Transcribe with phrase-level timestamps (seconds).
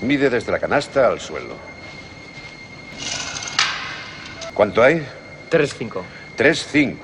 [0.00, 1.56] Mide desde la canasta al suelo.
[4.54, 5.06] ¿Cuánto hay?
[5.50, 6.02] 3-5.
[6.36, 6.96] 3-5.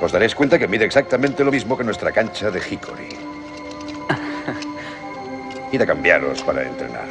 [0.00, 3.08] Os daréis cuenta que mide exactamente lo mismo que nuestra cancha de Hickory.
[5.72, 7.06] Id a cambiaros para entrenar.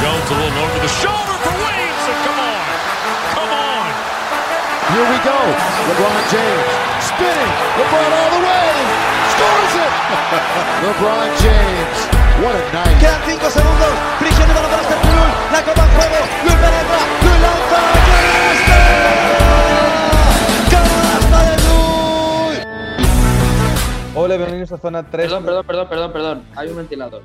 [0.00, 2.14] Jones a little over the shoulder for Williamson.
[2.26, 2.62] Come on.
[3.34, 3.86] Come on.
[4.92, 5.38] Here we go.
[5.88, 7.52] LeBron James spinning.
[7.78, 8.70] LeBron all the way.
[9.34, 9.92] Scores it.
[10.84, 12.17] LeBron James.
[12.38, 12.94] What a night.
[13.00, 13.88] Quedan 5 segundos.
[14.20, 15.32] Prisionero para Steph Curry.
[15.50, 16.14] La copa en juego.
[16.44, 16.98] Luis penetra.
[17.20, 17.80] Luis lanza.
[20.70, 20.70] ¡Canasta!
[20.70, 22.62] ¡Canasta de Luis!
[24.14, 25.10] Hola, bienvenidos a zona 3.
[25.26, 26.44] Perdón, perdón, perdón, perdón, perdón.
[26.54, 27.22] Hay un ventilador.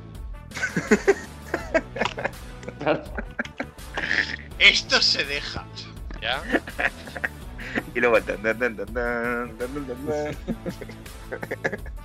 [4.57, 5.63] Esto se deja.
[6.21, 6.41] ¿Ya?
[7.95, 8.21] Y luego.
[8.21, 8.75] tan, tan, tan,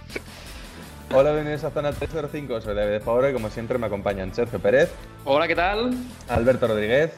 [1.13, 2.61] Hola, bienvenidos a zona 305.
[2.61, 4.91] Soy David de Favore y como siempre me acompañan Sergio Pérez,
[5.25, 5.91] Hola, ¿qué tal?
[6.29, 7.13] Alberto Rodríguez,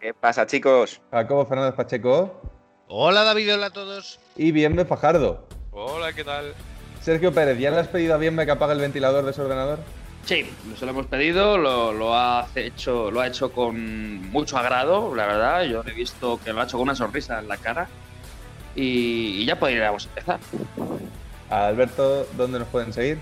[0.00, 1.00] ¿Qué pasa, chicos?
[1.10, 2.40] Jacobo Fernández Pacheco
[2.88, 4.18] Hola David, hola a todos.
[4.36, 5.46] y Bienve Fajardo.
[5.70, 6.52] Hola, ¿qué tal?
[7.00, 9.78] Sergio Pérez, ¿ya le has pedido a Bienve que apague el ventilador de su ordenador?
[10.26, 10.44] Sí,
[10.78, 15.26] se lo hemos pedido, lo, lo ha hecho, lo ha hecho con mucho agrado, la
[15.26, 15.62] verdad.
[15.62, 17.88] Yo he visto que lo ha hecho con una sonrisa en la cara.
[18.76, 20.38] Y, y ya podríamos empezar.
[21.48, 23.18] Alberto, ¿dónde nos pueden seguir?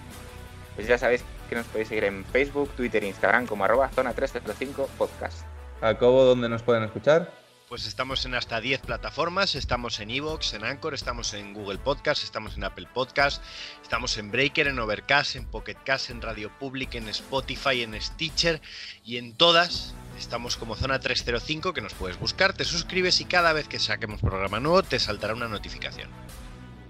[0.79, 4.13] Pues ya sabéis que nos podéis seguir en Facebook, Twitter e Instagram como arroba zona
[4.13, 5.45] 305 podcast.
[5.81, 7.33] Jacobo, ¿dónde nos pueden escuchar?
[7.69, 12.23] Pues estamos en hasta 10 plataformas, estamos en Evox, en Anchor, estamos en Google Podcast,
[12.23, 13.43] estamos en Apple Podcast,
[13.83, 18.61] estamos en Breaker, en Overcast, en Pocket Cast, en Radio Public, en Spotify, en Stitcher
[19.05, 23.53] y en todas estamos como Zona 305 que nos puedes buscar, te suscribes y cada
[23.53, 26.09] vez que saquemos programa nuevo te saltará una notificación.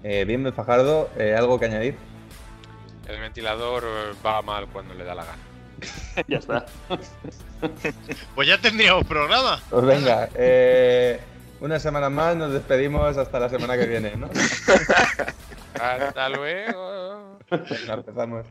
[0.03, 1.97] Eh, Bienve Fajardo, eh, ¿algo que añadir?
[3.09, 3.83] El ventilador
[4.23, 5.43] va mal cuando le da la gana.
[6.27, 6.65] ya está.
[8.35, 9.59] Pues ya tendríamos programa.
[9.69, 11.19] Pues venga, eh,
[11.59, 14.29] una semana más, nos despedimos hasta la semana que viene, ¿no?
[15.81, 17.39] Hasta luego.
[17.49, 18.45] Venga, empezamos.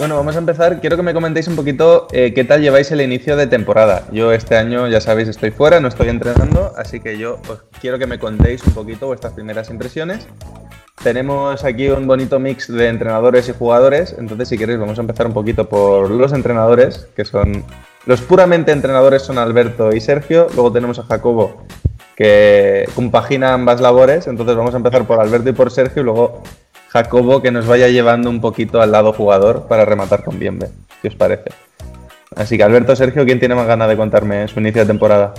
[0.00, 0.80] Bueno, vamos a empezar.
[0.80, 4.04] Quiero que me comentéis un poquito eh, qué tal lleváis el inicio de temporada.
[4.10, 7.98] Yo este año, ya sabéis, estoy fuera, no estoy entrenando, así que yo os quiero
[7.98, 10.26] que me contéis un poquito vuestras primeras impresiones.
[11.02, 15.26] Tenemos aquí un bonito mix de entrenadores y jugadores, entonces si queréis vamos a empezar
[15.26, 17.62] un poquito por los entrenadores, que son
[18.06, 21.66] los puramente entrenadores son Alberto y Sergio, luego tenemos a Jacobo
[22.16, 26.42] que compagina ambas labores, entonces vamos a empezar por Alberto y por Sergio y luego
[26.92, 30.70] Jacobo que nos vaya llevando un poquito al lado jugador para rematar con Bienve,
[31.00, 31.50] ¿qué os parece?
[32.34, 35.34] Así que Alberto, Sergio, ¿quién tiene más ganas de contarme su inicio de temporada?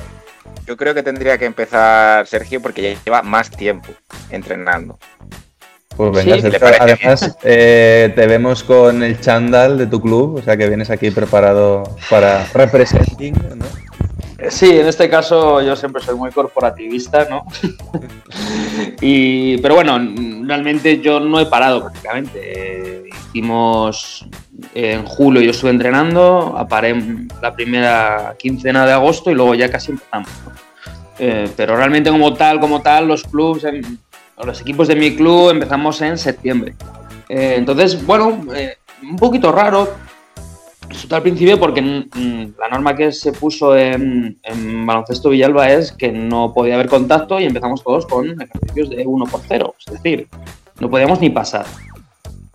[0.66, 3.89] Yo creo que tendría que empezar Sergio porque ya lleva más tiempo
[4.29, 4.97] entrenando.
[5.97, 10.01] Pues venga, Sí, Sergio, ¿le parece además eh, te vemos con el chándal de tu
[10.01, 13.66] club, o sea que vienes aquí preparado para representing, ¿no?
[14.50, 17.46] Sí, en este caso yo siempre soy muy corporativista, ¿no?
[19.02, 20.00] y, pero bueno,
[20.46, 23.03] realmente yo no he parado prácticamente.
[23.07, 24.25] Hicimos
[24.74, 26.96] en julio, yo estuve entrenando, paré
[27.41, 30.30] la primera quincena de agosto y luego ya casi empezamos.
[31.19, 33.66] Eh, pero realmente como tal, como tal, los clubs,
[34.44, 36.74] los equipos de mi club empezamos en septiembre.
[37.30, 39.94] Eh, entonces, bueno, eh, un poquito raro,
[40.91, 45.91] resulta al principio porque mm, la norma que se puso en, en baloncesto Villalba es
[45.91, 49.94] que no podía haber contacto y empezamos todos con ejercicios de 1 por 0, es
[49.94, 50.28] decir,
[50.80, 51.66] no podíamos ni pasar.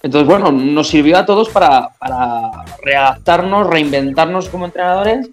[0.03, 2.51] Entonces, bueno, nos sirvió a todos para, para
[2.83, 5.29] readaptarnos, reinventarnos como entrenadores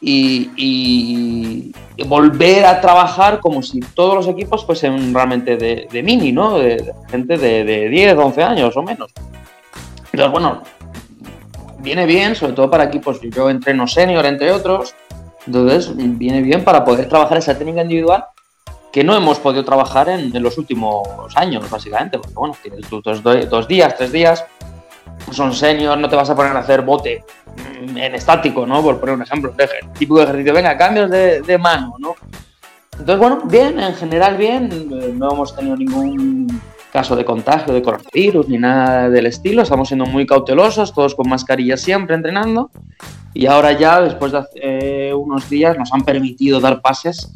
[0.00, 6.02] y, y- y volver a trabajar como si todos los equipos fuesen realmente de, de
[6.04, 6.56] mini, ¿no?
[6.58, 9.10] De, de gente de, de 10, 11 años o menos.
[10.12, 10.62] Entonces, bueno,
[11.88, 14.94] viene bien, sobre todo para equipos, yo entreno senior, entre otros,
[15.46, 18.26] entonces viene bien para poder trabajar esa técnica individual
[18.92, 23.66] que no hemos podido trabajar en, los últimos años, básicamente, porque bueno, tienes tus dos,
[23.66, 24.44] días, tres días,
[25.32, 27.24] son senior, no te vas a poner a hacer bote
[27.86, 28.82] mm, en estático, ¿no?
[28.82, 32.16] Por poner un ejemplo, de ejer- típico ejercicio, venga, cambios de, de mano, ¿no?
[32.98, 36.60] Entonces, bueno, bien, en general bien, eh, no hemos tenido ningún
[36.92, 41.28] caso de contagio de coronavirus ni nada del estilo, estamos siendo muy cautelosos, todos con
[41.28, 42.70] mascarilla siempre entrenando
[43.34, 47.34] y ahora ya, después de hace, eh, unos días, nos han permitido dar pases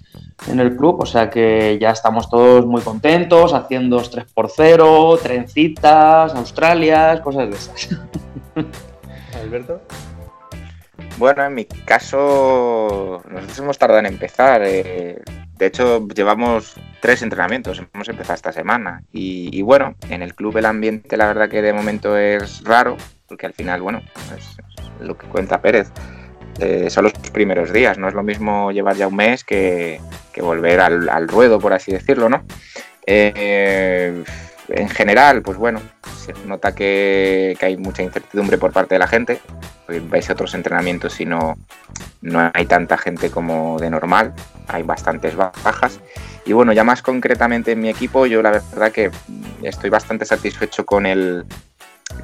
[0.48, 7.20] en el club, o sea que ya estamos todos muy contentos, haciendo 3x0, trencitas, Australias,
[7.20, 7.88] cosas de esas.
[9.42, 9.80] Alberto.
[11.18, 14.62] Bueno, en mi caso, nosotros hemos tardado en empezar.
[14.64, 15.22] eh,
[15.62, 19.04] de hecho, llevamos tres entrenamientos, hemos empezado esta semana.
[19.12, 22.96] Y, bueno, en el club el ambiente la verdad que de momento es raro,
[23.28, 24.02] porque al final, bueno,
[24.36, 24.56] es
[25.00, 25.92] lo que cuenta Pérez.
[26.58, 30.00] eh, son los primeros días, no es lo mismo llevar ya un mes que,
[30.32, 32.44] que volver al, al ruedo, por así decirlo, ¿no?
[33.06, 34.24] Eh,
[34.72, 35.80] en general, pues bueno,
[36.16, 39.40] se nota que, hay mucha incertidumbre por parte de la gente.
[39.86, 41.56] Pues vais a otros entrenamientos y no,
[42.20, 44.32] no hay tanta gente como de normal,
[44.68, 46.00] hay bastantes bajas.
[46.44, 49.10] Y bueno, ya más concretamente en mi equipo, yo la verdad que
[49.62, 51.44] estoy bastante satisfecho con el,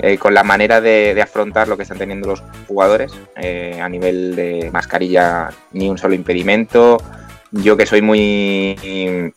[0.00, 3.88] eh, con la manera de, de afrontar lo que están teniendo los jugadores eh, a
[3.88, 7.02] nivel de mascarilla, ni un solo impedimento.
[7.50, 9.32] Yo que soy muy...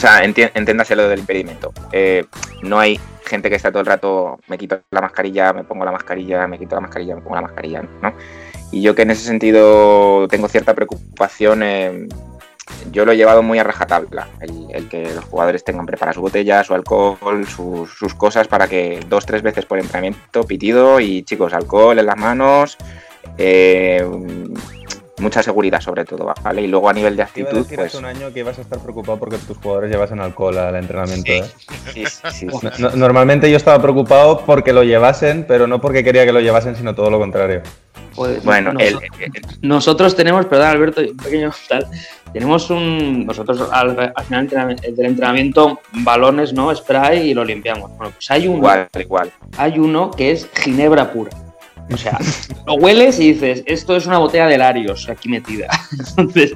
[0.00, 1.74] O sea, enti- entiéndase lo del impedimento.
[1.92, 2.24] Eh,
[2.62, 5.92] no hay gente que está todo el rato, me quito la mascarilla, me pongo la
[5.92, 8.14] mascarilla, me quito la mascarilla, me pongo la mascarilla, ¿no?
[8.72, 12.08] Y yo que en ese sentido tengo cierta preocupación, eh,
[12.90, 16.64] yo lo he llevado muy a rajatabla, el, que los jugadores tengan preparadas su botella,
[16.64, 21.52] su alcohol, sus, sus cosas para que dos, tres veces por entrenamiento, pitido y chicos,
[21.52, 22.78] alcohol en las manos,
[23.36, 24.02] eh,
[25.20, 26.62] mucha seguridad sobre todo, ¿vale?
[26.62, 27.94] Y luego a nivel de actitud, decir pues...
[27.94, 31.30] un año que ibas a estar preocupado porque tus jugadores llevasen alcohol al entrenamiento.
[31.30, 31.44] ¿eh?
[31.92, 36.02] Sí, sí, sí, No- no- normalmente yo estaba preocupado porque lo llevasen, pero no porque
[36.04, 37.62] quería que lo llevasen, sino todo lo contrario.
[38.14, 39.32] Pues, Bueno, noso- el, el-
[39.62, 41.86] nosotros tenemos, perdón Alberto, un pequeño tal,
[42.32, 46.74] tenemos un, nosotros al, al final del entrenamiento- del entrenamiento balones, ¿no?
[46.74, 47.90] Spray y lo limpiamos.
[47.96, 49.30] Bueno, pues hay uno, igual, igual.
[49.56, 51.30] hay uno que es ginebra pura.
[51.92, 52.18] O sea,
[52.66, 55.68] lo hueles y dices, esto es una botella de Larios aquí metida.
[56.16, 56.52] Entonces,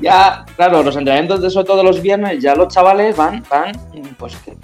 [0.00, 3.72] ya, claro, los entrenamientos de eso todos los viernes, ya los chavales van, van,
[4.18, 4.56] pues, que-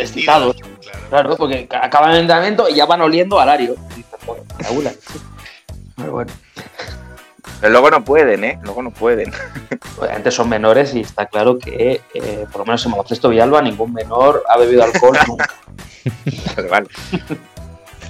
[0.00, 0.56] excitados.
[0.56, 0.74] Claro.
[1.08, 3.74] Claro, porque acaban el entrenamiento y ya van oliendo a Lario.
[3.92, 4.92] Y dices, joder, me aúla.
[5.96, 6.32] Pero bueno,
[7.60, 8.58] Pero luego no pueden, ¿eh?
[8.62, 9.32] Luego no pueden.
[9.98, 13.92] obviamente son menores y está claro que, eh, por lo menos en baloncesto Villalba, ningún
[13.92, 15.48] menor ha bebido alcohol nunca.
[16.56, 16.88] Pero vale.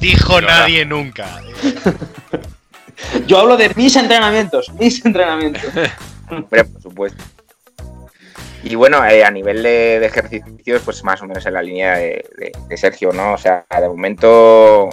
[0.01, 1.41] Dijo Pero ahora- nadie nunca.
[3.27, 5.63] Yo hablo de mis entrenamientos, mis entrenamientos.
[6.31, 7.23] Hombre, por supuesto.
[8.63, 11.97] Y bueno, eh, a nivel de, de ejercicios, pues más o menos en la línea
[11.97, 13.35] de, de- de Sergio, ¿no?
[13.35, 14.89] O sea, de momento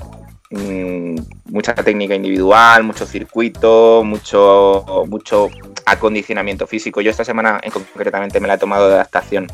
[0.49, 1.15] mm,
[1.45, 5.49] mucha técnica individual, mucho circuito, mucho, mucho
[5.85, 6.99] acondicionamiento físico.
[6.99, 9.47] Yo esta semana en concretamente me la he tomado de adaptación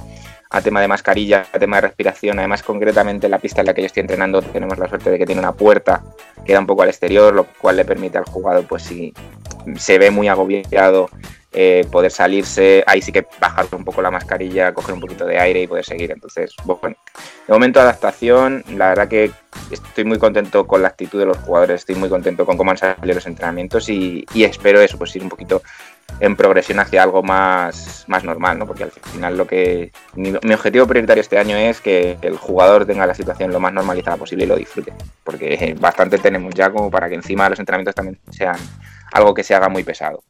[0.50, 2.40] a tema de mascarilla, a tema de respiración.
[2.40, 5.26] Además, concretamente la pista en la que yo estoy entrenando tenemos la suerte de que
[5.26, 6.04] tiene una puerta
[6.46, 9.14] que da un poco al exterior, lo cual le permite al jugador, pues si
[9.76, 11.10] se ve muy agobiado,
[11.60, 15.40] eh, poder salirse, ahí sí que bajar un poco la mascarilla, coger un poquito de
[15.40, 16.12] aire y poder seguir.
[16.12, 16.96] Entonces, bueno,
[17.48, 19.32] de momento adaptación, la verdad que
[19.72, 22.78] estoy muy contento con la actitud de los jugadores, estoy muy contento con cómo han
[22.78, 25.62] salido los entrenamientos y, y espero eso, pues ir un poquito
[26.20, 28.66] en progresión hacia algo más, más normal, ¿no?
[28.66, 33.06] Porque al final lo que mi, objetivo prioritario este año es que el jugador tenga
[33.06, 34.94] la situación lo más normalizada posible y lo disfrute,
[35.24, 38.58] porque bastante tenemos ya como para que encima los entrenamientos también sean
[39.12, 40.24] algo que se haga muy pesado.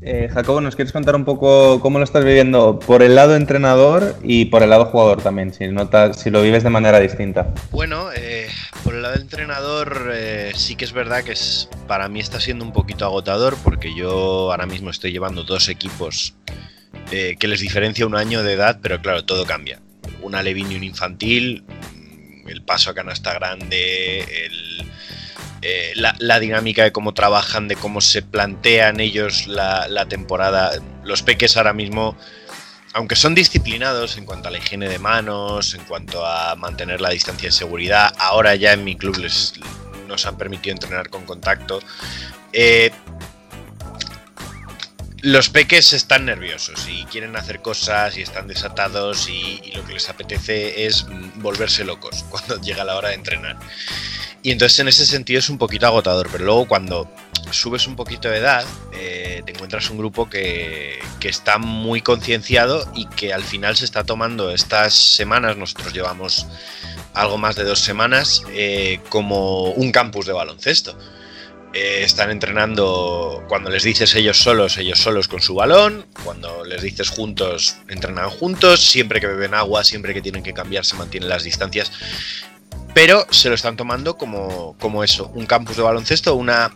[0.00, 4.16] Eh, Jacobo, ¿nos quieres contar un poco cómo lo estás viviendo por el lado entrenador
[4.22, 5.52] y por el lado jugador también?
[5.52, 7.52] Si, notas, si lo vives de manera distinta.
[7.72, 8.48] Bueno, eh,
[8.84, 11.34] por el lado entrenador, eh, sí que es verdad que
[11.86, 16.34] para mí está siendo un poquito agotador porque yo ahora mismo estoy llevando dos equipos
[17.10, 19.80] eh, que les diferencia un año de edad, pero claro, todo cambia.
[20.22, 24.86] Una Levin y un infantil, mm, el paso a canasta grande, el,
[25.62, 30.72] eh, la, dinámica de cómo trabajan, de cómo se plantean ellos la, la temporada.
[31.04, 32.16] Los peques ahora mismo
[32.94, 37.10] aunque son disciplinados en cuanto a la higiene de manos, en cuanto a mantener la
[37.10, 39.52] distancia de seguridad, ahora ya en mi club les
[40.08, 41.80] nos han permitido entrenar con contacto.
[42.52, 42.90] eh,
[45.22, 50.08] los peques están nerviosos y quieren hacer cosas y están desatados y, lo que les
[50.08, 53.56] apetece es mm, volverse locos cuando llega la hora de entrenar.
[54.42, 57.12] Y entonces en ese sentido es un poquito agotador, pero luego cuando
[57.50, 62.88] subes un poquito de edad, eh, te encuentras un grupo que, que está muy concienciado
[62.94, 66.46] y que al final se está tomando estas semanas, nosotros llevamos
[67.14, 70.96] algo más de dos semanas, eh, como un campus de baloncesto.
[71.80, 76.82] Eh, están entrenando cuando les dices ellos solos, ellos solos con su balón, cuando les
[76.82, 81.28] dices juntos, entrenan juntos, siempre que beben agua, siempre que tienen que cambiar, se mantienen
[81.28, 81.92] las distancias
[82.94, 86.72] pero se lo están tomando como, como eso, un campus de baloncesto, una,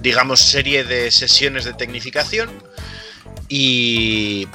[0.00, 2.48] digamos, serie de sesiones de tecnificación
[3.50, 4.48] y,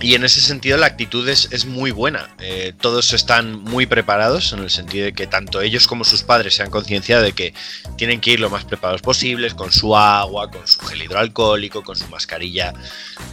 [0.00, 2.30] y en ese sentido la actitud es, es muy buena.
[2.38, 6.54] Eh, todos están muy preparados en el sentido de que tanto ellos como sus padres
[6.54, 7.52] se han concienciado de que
[7.96, 11.96] tienen que ir lo más preparados posibles, con su agua, con su gel hidroalcohólico, con
[11.96, 12.72] su mascarilla,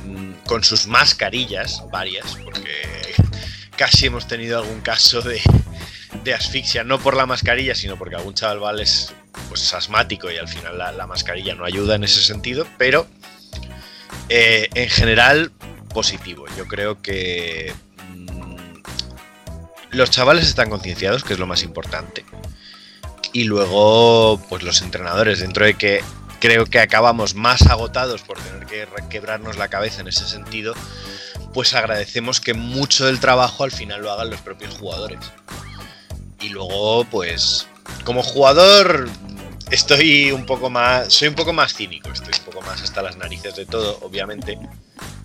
[0.06, 3.16] mm, con sus mascarillas varias, porque
[3.78, 5.42] casi hemos tenido algún caso de,
[6.26, 9.14] de asfixia, no por la mascarilla, sino porque algún chaval es
[9.48, 13.08] pues, asmático y al final la, la mascarilla no ayuda en ese sentido, pero
[14.30, 15.54] eh, en general
[15.98, 16.46] positivo.
[16.56, 17.74] Yo creo que
[18.14, 18.56] mm,
[19.90, 22.24] los chavales están concienciados, que es lo más importante.
[23.34, 26.04] Y luego, pues los entrenadores, dentro de que
[26.40, 30.76] creo que acabamos más agotados por tener que quebrarnos la cabeza en ese sentido,
[31.52, 35.18] pues agradecemos que mucho del trabajo al final lo hagan los propios jugadores.
[36.42, 37.66] Y luego, pues,
[38.04, 39.10] como jugador,
[39.72, 41.12] estoy un poco más.
[41.12, 44.60] Soy un poco más cínico, estoy un poco más hasta las narices de todo, obviamente.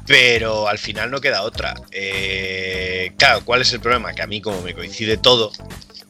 [0.06, 1.74] Pero al final no queda otra.
[1.90, 4.12] Eh, claro, ¿cuál es el problema?
[4.12, 5.52] Que a mí, como me coincide todo,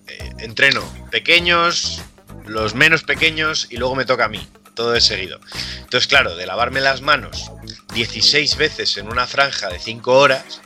[0.09, 2.03] eh, entreno pequeños,
[2.47, 5.41] los menos pequeños y luego me toca a mí, todo de seguido.
[5.81, 7.51] Entonces, claro, de lavarme las manos
[7.95, 10.63] 16 veces en una franja de 5 horas,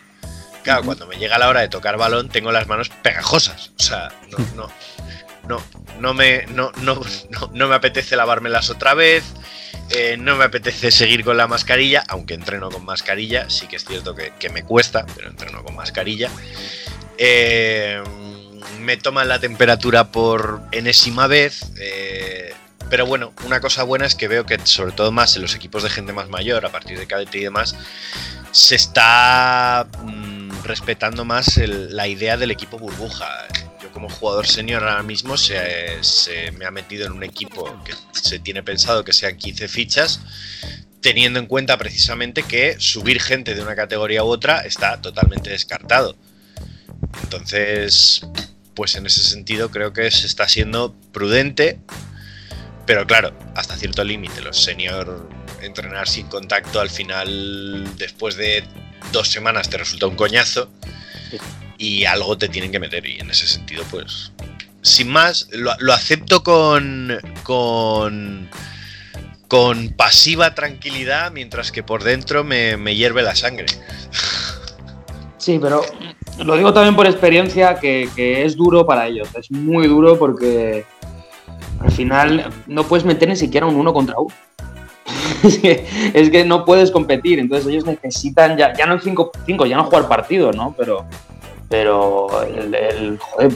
[0.62, 3.73] claro, cuando me llega la hora de tocar balón, tengo las manos pegajosas.
[3.78, 4.73] O sea, no, no,
[5.49, 5.62] no,
[6.00, 9.25] no me, no, no, no, no me apetece lavármelas otra vez.
[9.90, 13.49] Eh, no me apetece seguir con la mascarilla, aunque entreno con mascarilla.
[13.50, 16.31] Sí que es cierto que, me cuesta, pero entreno con mascarilla.
[17.19, 18.02] Eh,
[18.81, 21.73] me toman la temperatura por enésima vez.
[21.78, 22.55] eh,
[22.88, 25.83] pero bueno, una cosa buena es que veo que, sobre todo más en los equipos
[25.83, 27.75] de gente más mayor, a partir de cadete y demás,
[28.52, 33.26] se está mm, respetando más la idea del equipo burbuja.
[33.96, 35.56] Como jugador senior ahora mismo se,
[36.02, 40.20] se me ha metido en un equipo que se tiene pensado que sean 15 fichas,
[41.00, 46.14] teniendo en cuenta precisamente que subir gente de una categoría u otra está totalmente descartado.
[47.22, 48.20] Entonces,
[48.74, 51.80] pues en ese sentido creo que se está siendo prudente,
[52.84, 54.42] pero claro, hasta cierto límite.
[54.42, 55.26] Los senior
[55.62, 58.62] entrenar sin contacto al final, después de
[59.10, 60.70] dos semanas, te resulta un coñazo
[61.78, 63.06] y algo te tienen que meter.
[63.06, 64.33] Y en ese sentido, pues,
[64.83, 68.49] sin más, lo, lo acepto con, con,
[69.49, 73.66] con pasiva tranquilidad, mientras que por dentro me, hierve la sangre.
[75.38, 75.83] Sí, pero
[76.38, 79.28] lo digo también por experiencia que, que es duro para ellos.
[79.35, 80.85] Es muy duro porque
[81.80, 84.35] al final no puedes meter ni siquiera un uno contra uno.
[85.45, 87.38] es, que, es que no puedes competir.
[87.38, 90.75] Entonces ellos necesitan ya, ya no el 5-5, ya no jugar partido, ¿no?
[90.76, 91.06] Pero,
[91.68, 93.52] pero el, el joder,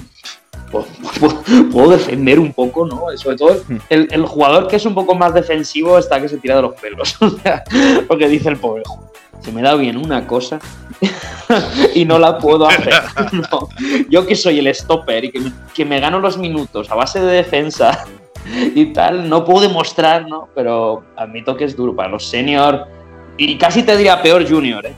[0.71, 0.87] puedo,
[1.19, 3.03] puedo- puedo defender un poco, ¿no?
[3.17, 3.57] Sobre todo
[3.89, 6.75] el, el jugador que es un poco más defensivo está que se tira de los
[6.75, 7.17] pelos.
[7.23, 7.63] O sea,
[8.09, 10.59] porque dice el pobre, "Jo, se me da bien una cosa
[11.95, 12.93] y no la puedo hacer.
[13.33, 13.69] No.
[14.09, 17.21] Yo que soy el stopper y que me, que me gano los minutos a base
[17.21, 18.05] de defensa
[18.75, 20.49] y tal, no puedo demostrar, ¿no?
[20.55, 22.87] Pero admito que es duro para los senior
[23.37, 24.95] y casi te diría peor junior, ¿eh?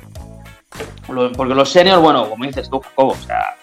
[1.36, 3.56] Porque los senior, bueno, como dices tú, Jacobo, o sea,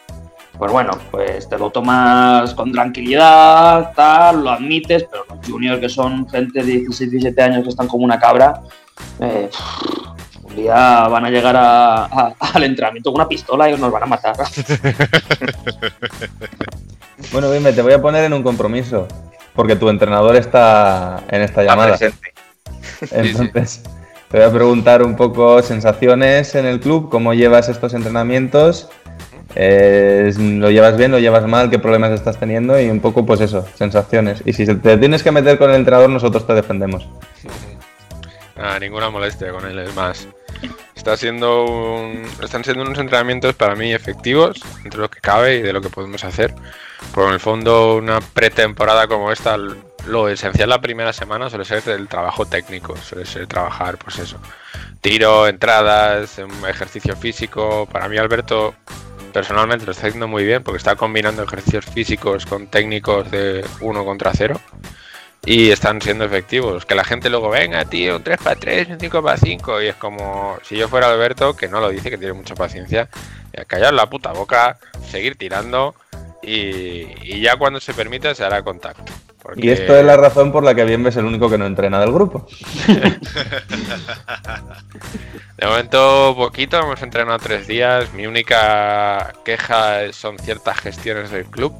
[0.58, 5.90] pues bueno, pues te lo tomas con tranquilidad, tal, lo admites, pero los juniors que
[5.90, 8.62] son gente de 16, 17 años que están como una cabra,
[9.20, 9.50] eh,
[10.44, 14.04] un día van a llegar a- a- al entrenamiento con una pistola y nos van
[14.04, 14.36] a matar.
[17.32, 19.08] Bueno, dime, te voy a poner en un compromiso.
[19.54, 21.98] Porque tu entrenador está en esta Está llamada.
[21.98, 22.34] presente.
[23.12, 23.84] Entonces,
[24.30, 28.90] te voy a preguntar un poco sensaciones en el club, cómo llevas estos entrenamientos,
[29.56, 33.42] Eh, lo llevas bien, lo llevas mal, qué problemas estás teniendo y un poco, pues
[33.42, 34.44] eso, sensaciones.
[34.46, 37.08] Y si te tienes que meter con el entrenador, nosotros te defendemos.
[38.80, 40.28] Ninguna molestia con él, es más.
[40.96, 45.62] Está siendo un- están siendo unos entrenamientos para mí efectivos, entre lo que cabe y
[45.64, 46.54] de lo que podemos hacer.
[47.18, 49.58] En el fondo, una pretemporada como esta,
[50.08, 54.38] lo esencial la primera semana suele ser el trabajo técnico, suele ser trabajar, pues eso,
[55.02, 57.88] tiro, entradas, ejercicio físico.
[57.92, 58.76] Para mí, Alberto,
[59.34, 64.06] personalmente lo está haciendo muy bien porque está combinando ejercicios físicos con técnicos de uno
[64.06, 64.60] contra cero
[65.46, 66.86] y están siendo efectivos.
[66.86, 69.88] Que la gente luego venga, tío, un 3 para 3, un 5 para 5 y
[69.88, 73.10] es como si yo fuera Alberto, que no lo dice, que tiene mucha paciencia,
[73.58, 74.78] a callar la puta boca,
[75.10, 75.96] seguir tirando
[76.42, 79.12] y ya cuando se permita se hará contacto.
[79.56, 82.00] Y esto es la razón por la que Bienve es el único que no entrena
[82.00, 82.48] del grupo.
[85.58, 88.14] De momento poquito, hemos entrenado tres días.
[88.14, 91.74] Mi única queja son ciertas gestiones del club.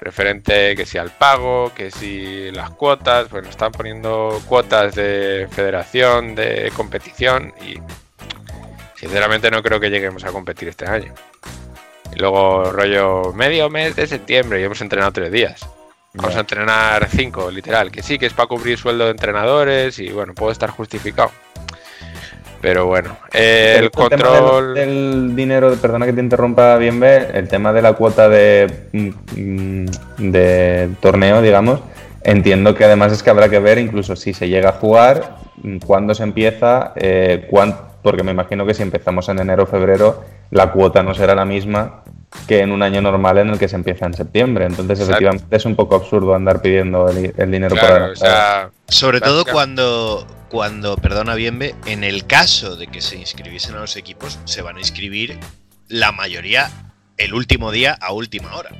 [0.00, 5.48] Referente que si al pago, que si las cuotas, pues nos están poniendo cuotas de
[5.50, 7.78] federación, de competición y
[9.00, 11.14] Sinceramente no creo que lleguemos a competir este año.
[12.14, 15.66] Y luego rollo medio mes de septiembre y hemos entrenado tres días.
[16.14, 17.90] Vamos a entrenar cinco, literal.
[17.90, 21.30] Que sí, que es para cubrir sueldo de entrenadores y bueno, puede estar justificado.
[22.60, 24.74] Pero bueno, eh, el, control.
[24.74, 29.86] del, dinero, perdona que te interrumpa bien, el tema de la cuota de, mm,
[30.30, 31.80] de torneo, digamos,
[32.22, 35.78] entiendo que además es que habrá que ver incluso si se llega a jugar, mm,
[35.78, 37.48] cuándo se empieza, eh,
[38.02, 41.46] porque me imagino que si empezamos en enero o febrero, la cuota no será la
[41.46, 42.02] misma
[42.46, 44.64] que en un año normal en el que se empieza en septiembre.
[44.66, 48.16] Entonces, efectivamente, es un poco absurdo andar pidiendo el, dinero por
[48.88, 53.96] Sobre todo cuando, cuando, perdona Bienve, en el caso de que se inscribiesen a los
[53.96, 55.38] equipos, se van a inscribir
[55.88, 56.70] la mayoría
[57.16, 58.70] el último día a última hora.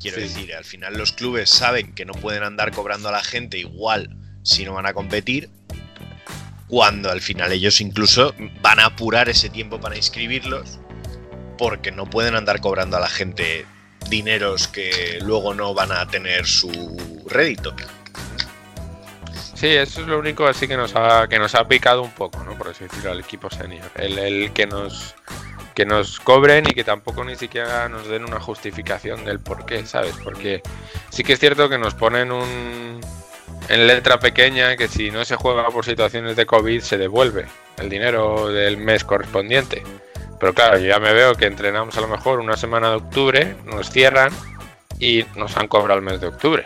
[0.00, 3.58] Quiero decir, al final los clubes saben que no pueden andar cobrando a la gente
[3.58, 5.50] igual si no van a competir,
[6.66, 10.80] cuando al final ellos incluso van a apurar ese tiempo para inscribirlos
[11.58, 13.66] porque no pueden andar cobrando a la gente
[14.08, 17.74] dineros que luego no van a tener su rédito.
[19.54, 22.44] Sí, eso es lo único así que nos ha, que nos ha picado un poco,
[22.44, 22.56] ¿no?
[22.56, 23.90] Por decirlo, al equipo senior.
[23.96, 25.16] El, que nos
[25.74, 29.86] que nos cobren y que tampoco ni siquiera nos den una justificación del por qué,
[29.86, 30.14] ¿sabes?
[30.24, 30.60] Porque
[31.10, 33.00] sí que es cierto que nos ponen un
[33.68, 37.46] en letra pequeña que si no se juega por situaciones de COVID se devuelve
[37.78, 39.82] el dinero del mes correspondiente.
[40.38, 43.56] Pero claro, yo ya me veo que entrenamos a lo mejor una semana de octubre,
[43.64, 44.32] nos cierran
[44.98, 46.64] y nos han cobrado el mes de octubre.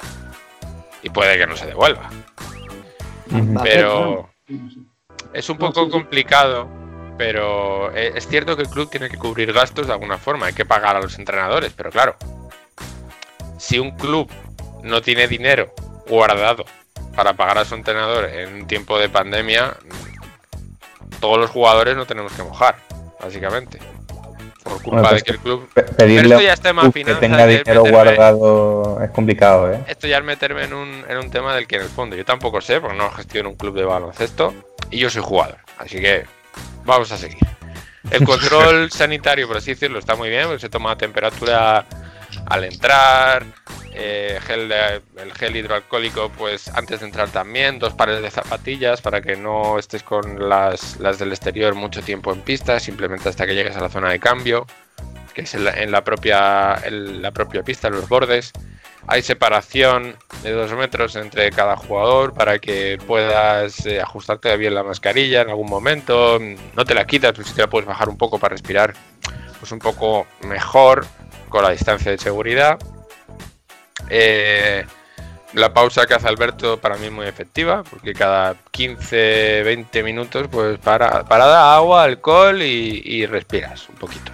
[1.03, 2.11] Y puede que no se devuelva.
[3.63, 4.31] Pero
[5.33, 6.69] es un poco complicado,
[7.17, 10.53] pero e, es cierto que el club tiene que cubrir gastos de alguna forma, hay
[10.53, 12.17] que pagar a los entrenadores, pero claro,
[13.59, 14.31] si un club
[14.83, 15.73] no tiene dinero
[16.07, 16.65] guardado
[17.17, 19.77] para pagar a su entrenador en un tiempo de pandemia,
[21.21, 22.92] todos los jugadores no tenemos que mojar
[23.23, 23.79] básicamente.
[24.63, 25.69] Por culpa de que el club.
[25.97, 29.85] Pedirle esto ya es tema que tenga dinero guardado es complicado, ¿eh?
[29.89, 32.25] Esto ya es meterme en un, en un tema del que en el fondo yo
[32.25, 34.55] tampoco sé, porque no gestiono un club de baloncesto
[34.91, 35.59] y yo soy jugador.
[35.79, 36.25] Así que
[36.85, 37.39] vamos a seguir.
[38.11, 41.85] El control sanitario, por así decirlo, está muy bien, porque se toma temperatura
[42.47, 43.45] al entrar,
[43.95, 44.39] eh,
[45.17, 49.79] el gel hidroalcohólico pues antes de entrar también, dos pares de zapatillas para que no
[49.79, 53.89] estés con las, del exterior mucho tiempo en pista, simplemente hasta que llegues a la
[53.89, 54.67] zona de cambio,
[55.35, 58.53] que es en la, propia, la propia pista, en los bordes.
[59.09, 64.85] Hay separación de dos metros entre cada jugador para que puedas eh, ajustarte bien la
[64.85, 66.39] mascarilla en algún momento.
[66.77, 68.95] No te la quitas, pero si te la puedes bajar un poco para respirar
[69.59, 71.05] pues un poco mejor
[71.53, 72.79] con la distancia de seguridad.
[74.09, 74.85] Eh,
[75.53, 80.49] la pausa que hace Alberto para mí es muy efectiva, porque cada 15, 20 minutos,
[80.51, 84.33] pues para, parada, agua, alcohol y, respiras un poquito.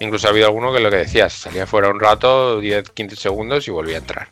[0.00, 3.68] Incluso ha habido alguno que lo que decías, salía fuera un rato, 10, 15 segundos
[3.68, 4.28] y volvía a entrar.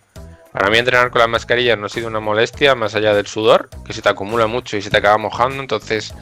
[0.51, 3.69] Para mí entrenar con la mascarilla no ha sido una molestia, más allá del sudor,
[3.85, 5.61] que se te acumula mucho y se te acaba mojando.
[5.61, 6.15] Entonces,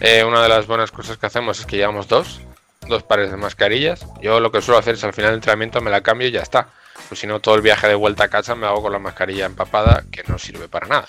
[0.00, 2.40] eh, una de las buenas cosas que hacemos es que llevamos dos,
[2.86, 4.06] dos pares de mascarillas.
[4.20, 6.42] Yo lo que suelo hacer es al final del entrenamiento me la cambio y ya
[6.42, 6.68] está.
[7.08, 9.46] Pues si no, todo el viaje de vuelta a casa me hago con la mascarilla
[9.46, 11.08] empapada, que no sirve para nada.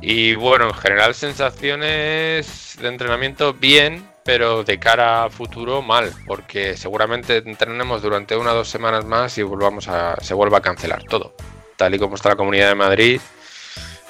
[0.00, 6.76] Y bueno, en general sensaciones de entrenamiento bien, pero de cara a futuro mal, porque
[6.76, 11.02] seguramente entrenemos durante una o dos semanas más y volvamos a, se vuelva a cancelar
[11.04, 11.34] todo.
[11.76, 13.20] Tal y como está la Comunidad de Madrid,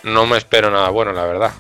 [0.02, 1.52] no me espero nada bueno, la verdad.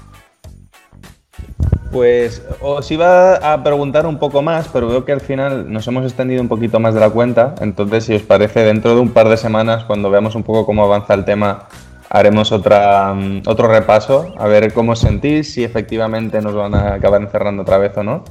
[1.90, 6.04] Pues os iba a preguntar un poco más, pero veo que al final nos hemos
[6.04, 7.54] extendido un poquito más de la cuenta.
[7.60, 10.84] Entonces, si os parece, dentro de un par de semanas, cuando veamos un poco cómo
[10.84, 11.66] avanza el tema,
[12.10, 16.94] haremos otra, mm, otro repaso, a ver cómo os sentís, si efectivamente nos van a
[16.94, 18.24] acabar encerrando otra vez o no.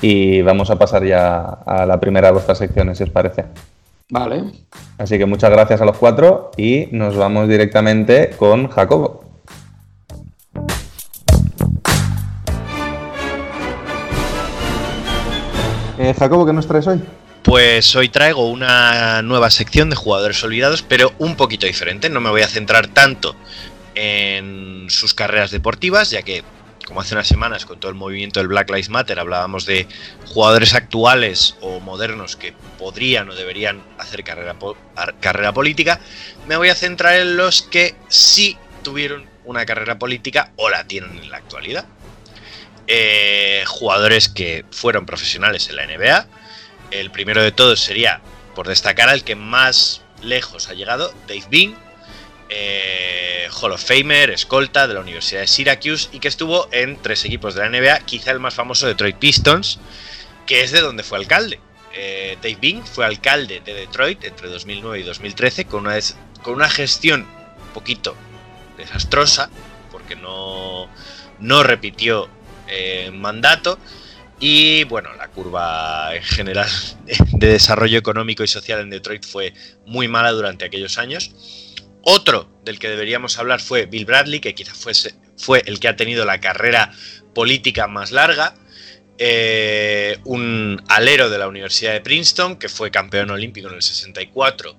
[0.00, 3.46] Y vamos a pasar ya a la primera de vuestras secciones, si os parece.
[4.10, 4.44] Vale.
[4.98, 9.21] Así que muchas gracias a los cuatro y nos vamos directamente con Jacobo.
[16.02, 17.00] Eh, Jacobo, ¿qué nos traes hoy?
[17.44, 22.10] Pues hoy traigo una nueva sección de jugadores olvidados, pero un poquito diferente.
[22.10, 23.36] No me voy a centrar tanto
[23.94, 26.42] en sus carreras deportivas, ya que,
[26.88, 29.86] como hace unas semanas con todo el movimiento del Black Lives Matter, hablábamos de
[30.26, 34.56] jugadores actuales o modernos que podrían o deberían hacer carrera,
[35.20, 36.00] carrera política.
[36.48, 41.16] Me voy a centrar en los que sí tuvieron una carrera política o la tienen
[41.16, 41.86] en la actualidad.
[42.86, 46.26] Eh, jugadores que fueron profesionales en la NBA.
[46.90, 48.20] El primero de todos sería,
[48.54, 51.76] por destacar, al que más lejos ha llegado, Dave Bean.
[52.48, 57.24] Eh, Hall of Famer, escolta de la Universidad de Syracuse y que estuvo en tres
[57.24, 59.78] equipos de la NBA, quizá el más famoso Detroit Pistons,
[60.46, 61.60] que es de donde fue alcalde.
[61.94, 65.98] Eh, Dave Bing fue alcalde de Detroit entre 2009 y 2013 con una,
[66.42, 68.16] con una gestión un poquito
[68.76, 69.48] desastrosa,
[69.90, 70.88] porque no,
[71.38, 72.28] no repitió
[72.72, 73.78] eh, mandato.
[74.40, 76.68] Y bueno, la curva en general
[77.32, 79.54] de desarrollo económico y social en Detroit fue
[79.86, 81.32] muy mala durante aquellos años.
[82.02, 85.96] Otro del que deberíamos hablar fue Bill Bradley, que quizá fuese, fue el que ha
[85.96, 86.92] tenido la carrera
[87.34, 88.54] política más larga.
[89.18, 94.76] Eh, un alero de la Universidad de Princeton, que fue campeón olímpico en el 64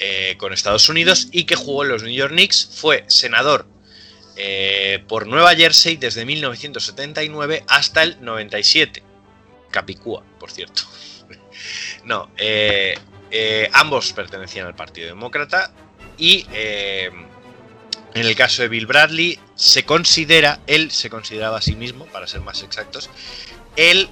[0.00, 2.70] eh, con Estados Unidos y que jugó en los New York Knicks.
[2.72, 3.66] Fue senador
[4.40, 9.02] eh, por Nueva Jersey desde 1979 hasta el 97.
[9.68, 10.82] Capicúa, por cierto.
[12.04, 12.96] no, eh,
[13.32, 15.72] eh, ambos pertenecían al Partido Demócrata
[16.16, 17.26] y en
[18.14, 22.40] el caso de Bill Bradley se considera, él se consideraba a sí mismo, para ser
[22.40, 23.10] más exactos,
[23.74, 24.08] el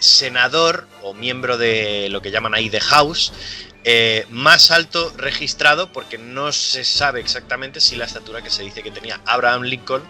[0.00, 3.32] senador o miembro de lo que llaman ahí The House
[3.84, 8.82] eh, más alto registrado porque no se sabe exactamente si la estatura que se dice
[8.82, 10.02] que tenía Abraham Lincoln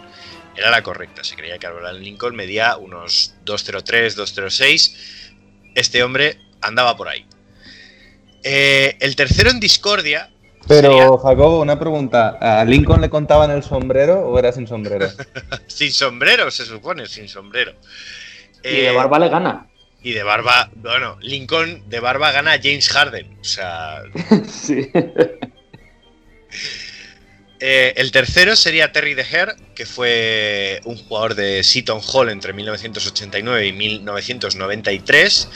[0.55, 1.23] era la correcta.
[1.23, 4.95] Se creía que Abraham Lincoln medía unos 203, 206.
[5.75, 7.25] Este hombre andaba por ahí.
[8.43, 10.29] Eh, el tercero en discordia.
[10.67, 12.37] Pero, sería- Jacobo, una pregunta.
[12.39, 15.09] ¿A Lincoln le contaban el sombrero o era sin sombrero?
[15.67, 17.73] sin sombrero, se supone, sin sombrero.
[18.63, 19.67] Y de Eh, barba le gana.
[20.01, 23.37] Y de barba, bueno, Lincoln de barba gana a James Harden.
[23.39, 24.01] O sea,
[24.49, 24.89] Sí.
[27.61, 33.67] Eh, el tercero sería Terry DeHer, que fue un jugador de Seton Hall entre 1989
[33.67, 35.49] y 1993,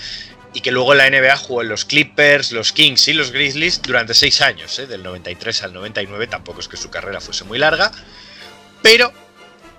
[0.53, 3.81] y que luego en la NBA jugó en los Clippers, los Kings y los Grizzlies
[3.81, 4.85] durante seis años, ¿eh?
[4.85, 7.91] del 93 al 99, tampoco es que su carrera fuese muy larga,
[8.81, 9.13] pero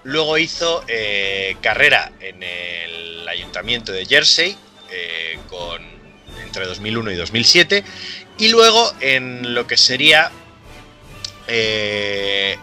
[0.05, 4.57] luego hizo eh, carrera en el ayuntamiento de Jersey,
[4.91, 5.83] eh, con,
[6.45, 7.85] entre 2001 y 2007,
[8.39, 10.31] y luego en lo que sería
[11.47, 12.57] eh,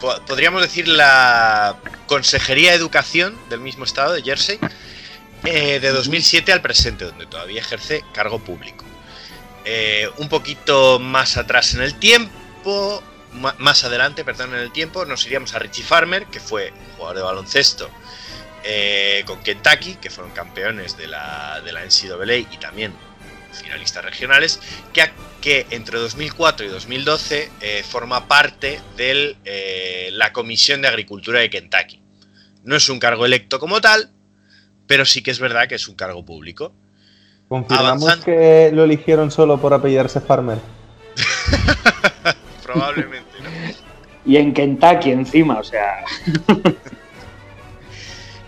[0.00, 4.58] po- podríamos decir la Consejería de Educación del mismo estado de Jersey,
[5.42, 8.84] de 2007 al presente, donde todavía ejerce cargo público.
[10.18, 15.54] Un poquito más atrás en el tiempo, más adelante, perdón, en el tiempo, nos iríamos
[15.54, 17.90] a Richie Farmer, que fue jugador de baloncesto
[18.64, 22.92] eh, con Kentucky, que fueron campeones de la, de la NCAA y también
[23.52, 24.60] finalistas regionales,
[24.92, 31.50] que, que entre 2004 y 2012 eh, forma parte de la Comisión de Agricultura de
[31.50, 32.00] Kentucky.
[32.62, 34.10] No es un cargo electo como tal,
[34.86, 36.72] pero sí que es verdad que es un cargo público.
[37.48, 38.24] ¿Confirmamos Avanzando.
[38.24, 40.58] que lo eligieron solo por apellidarse Farmer?
[42.72, 43.50] Probablemente no.
[44.24, 46.04] Y en Kentucky encima, o sea.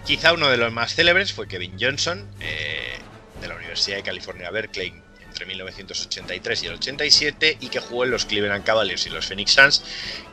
[0.04, 2.98] Quizá uno de los más célebres fue Kevin Johnson, eh,
[3.40, 4.92] de la Universidad de California Berkeley
[5.32, 9.52] entre 1983 y el 87, y que jugó en los Cleveland Cavaliers y los Phoenix
[9.52, 9.82] Suns,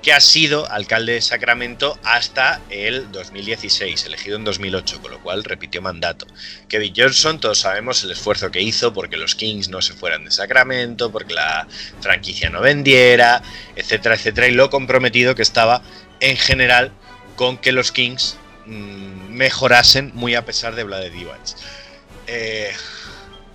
[0.04, 5.46] que ha sido alcalde de Sacramento hasta el 2016, elegido en 2008, con lo cual
[5.46, 6.28] repitió mandato.
[6.68, 10.32] Kevin Johnson, todos sabemos el esfuerzo que hizo porque los Kings no se fueran de
[10.32, 11.66] Sacramento, porque la
[12.02, 13.42] franquicia no vendiera,
[13.78, 15.82] etcétera, etcétera, y lo comprometido que estaba
[16.20, 16.92] en general
[17.38, 18.36] con que los Kings
[18.66, 21.40] mm, mejorasen muy a pesar de Vlade Divac.
[22.28, 22.72] Eh,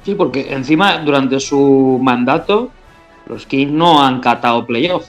[0.05, 2.71] Sí, porque encima durante su mandato
[3.27, 5.09] los Kings no han catado playoff.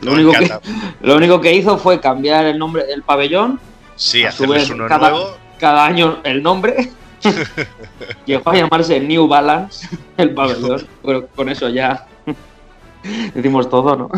[0.00, 0.70] Lo, no único que, encanta.
[1.00, 3.60] lo único que hizo fue cambiar el nombre del pabellón.
[3.94, 5.36] Sí, a su hacerles vez, uno cada, nuevo.
[5.58, 6.90] cada año el nombre.
[8.26, 10.86] Llegó a llamarse New Balance el pabellón.
[11.04, 12.06] Pero con eso ya
[13.34, 14.10] decimos todo, ¿no?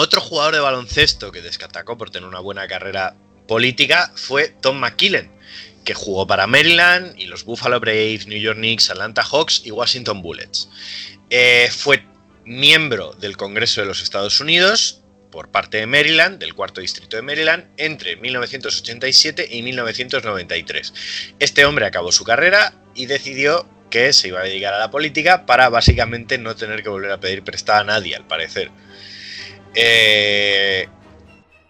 [0.00, 3.16] Otro jugador de baloncesto que destacó por tener una buena carrera
[3.48, 5.28] política fue Tom McKillen,
[5.88, 10.20] que jugó para Maryland y los Buffalo Braves, New York Knicks, Atlanta Hawks y Washington
[10.20, 10.68] Bullets.
[11.30, 12.02] Eh, fue
[12.44, 17.22] miembro del Congreso de los Estados Unidos por parte de Maryland, del cuarto distrito de
[17.22, 20.92] Maryland, entre 1987 y 1993.
[21.38, 25.46] Este hombre acabó su carrera y decidió que se iba a dedicar a la política
[25.46, 28.70] para básicamente no tener que volver a pedir prestada a nadie, al parecer.
[29.74, 30.86] Eh,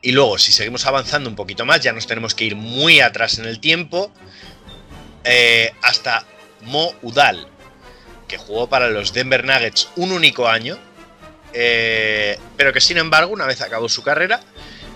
[0.00, 3.38] y luego, si seguimos avanzando un poquito más, ya nos tenemos que ir muy atrás
[3.38, 4.12] en el tiempo,
[5.24, 6.24] eh, hasta
[6.62, 7.48] Mo Udal,
[8.28, 10.78] que jugó para los Denver Nuggets un único año,
[11.52, 14.40] eh, pero que sin embargo, una vez acabó su carrera,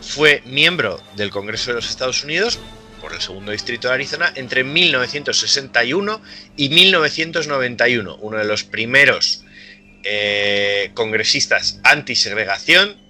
[0.01, 2.59] fue miembro del Congreso de los Estados Unidos
[3.01, 6.23] por el segundo distrito de Arizona entre 1961
[6.57, 9.43] y 1991, uno de los primeros
[10.05, 13.02] eh, congresistas anti-segregación,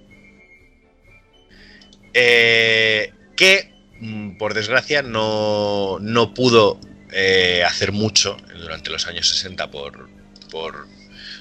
[2.14, 6.79] eh, que mm, por desgracia no, no pudo
[7.12, 10.09] eh, hacer mucho durante los años 60 por,
[10.51, 10.87] por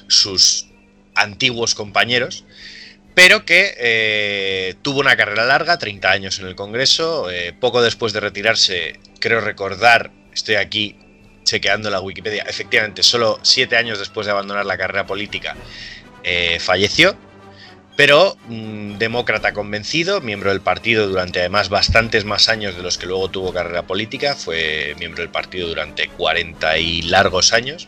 [0.08, 0.68] sus
[1.16, 2.46] antiguos compañeros,
[3.14, 7.28] pero que eh, tuvo una carrera larga, 30 años en el Congreso,
[7.60, 10.98] poco después de retirarse, creo recordar, estoy aquí
[11.44, 15.58] chequeando la Wikipedia, efectivamente, solo 7 años después de abandonar la carrera política,
[16.60, 17.18] falleció,
[17.96, 23.30] pero demócrata convencido, miembro del partido durante además bastantes más años de los que luego
[23.30, 27.88] tuvo carrera política, fue miembro del partido durante 40 y largos años.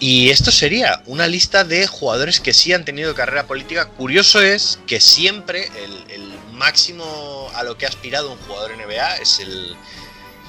[0.00, 3.86] Y esto sería una lista de jugadores que sí han tenido carrera política.
[3.86, 9.16] Curioso es que siempre el, el máximo a lo que ha aspirado un jugador NBA
[9.18, 9.76] es el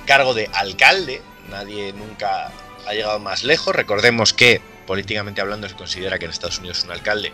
[0.08, 1.22] cargo de alcalde.
[1.50, 2.52] Nadie nunca
[2.88, 3.76] ha llegado más lejos.
[3.76, 7.32] Recordemos que, políticamente hablando, se considera que en Estados Unidos un alcalde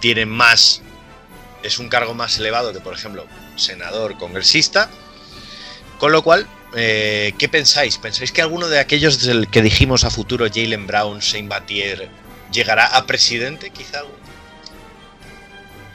[0.00, 0.82] tiene más.
[1.62, 3.24] es un cargo más elevado que, por ejemplo,
[3.56, 4.88] senador, congresista.
[5.98, 7.98] Con lo cual, eh, ¿qué pensáis?
[7.98, 12.08] ¿Pensáis que alguno de aquellos del que dijimos a futuro, Jalen Brown, Shane Batier,
[12.52, 14.02] llegará a presidente, quizá?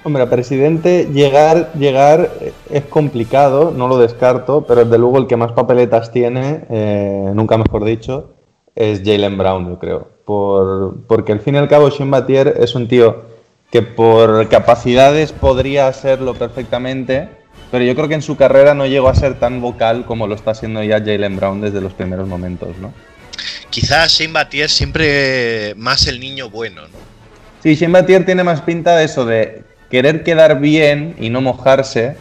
[0.04, 2.32] Hombre, a presidente llegar, llegar
[2.70, 7.58] es complicado, no lo descarto, pero desde luego el que más papeletas tiene, eh, nunca
[7.58, 8.34] mejor dicho,
[8.76, 10.08] es Jalen Brown, yo creo.
[10.24, 13.24] Por, porque al fin y al cabo Shane Batier es un tío
[13.72, 17.30] que por capacidades podría hacerlo perfectamente,
[17.72, 20.36] pero yo creo que en su carrera no llegó a ser tan vocal como lo
[20.36, 22.94] está haciendo ya Jalen Brown desde los primeros momentos, ¿no?
[23.70, 26.98] Quizás Shane Batier siempre más el niño bueno, ¿no?
[27.62, 32.16] Sí, Shane Batier tiene más pinta de eso, de querer quedar bien y no mojarse,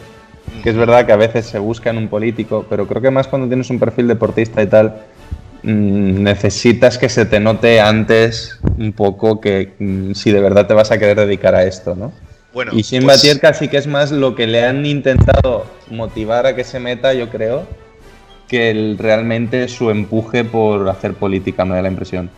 [0.63, 3.27] que es verdad que a veces se busca en un político, pero creo que más
[3.27, 5.01] cuando tienes un perfil deportista y tal,
[5.63, 10.91] necesitas que se te note antes un poco que mmm, si de verdad te vas
[10.91, 12.13] a querer dedicar a esto, ¿no?
[12.53, 16.55] Bueno, y Shane pues- casi que es más lo que le han intentado motivar a
[16.55, 17.67] que se meta, yo creo,
[18.47, 22.31] que el, realmente su empuje por hacer política, me da la impresión.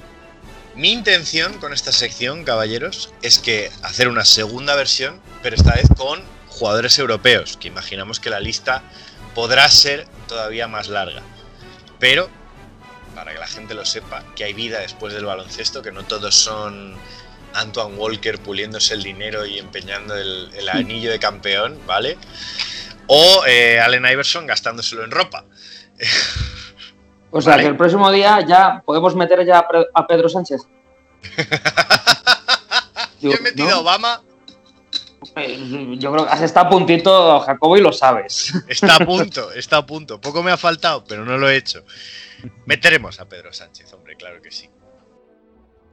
[0.76, 5.88] Mi intención con esta sección, caballeros, es que hacer una segunda versión, pero esta vez
[5.98, 8.84] con jugadores europeos, que imaginamos que la lista
[9.34, 11.22] podrá ser todavía más larga.
[12.00, 12.30] Pero,
[13.22, 16.34] para que la gente lo sepa, que hay vida después del baloncesto, que no todos
[16.34, 16.96] son
[17.54, 22.18] Antoine Walker puliéndose el dinero y empeñando el, el anillo de campeón, ¿vale?
[23.06, 25.46] O eh, Allen Iverson gastándoselo en ropa.
[27.34, 27.64] O sea, Vale.
[27.64, 30.64] que el próximo día ya podemos meter ya a Pedro Sánchez.
[33.22, 33.80] Yo he metido a.
[33.80, 34.22] Obama,
[35.38, 38.52] Eh, Yo creo que has estado a puntito, Jacobo, y lo sabes.
[38.68, 40.20] está a punto, está a punto.
[40.20, 41.86] Poco me ha faltado, pero no lo he hecho.
[42.66, 44.70] Meteremos a Pedro Sánchez, hombre, claro que sí.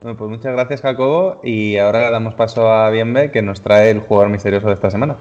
[0.00, 1.40] Bueno, pues muchas gracias, Jacobo.
[1.42, 4.90] Y ahora le damos paso a Bienve, que nos trae el jugador misterioso de esta
[4.90, 5.16] semana.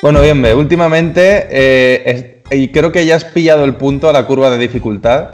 [0.00, 2.02] Bueno, Bienve, últimamente, eh,
[2.50, 5.32] es- y creo que ya has pillado el punto a la curva de dificultad.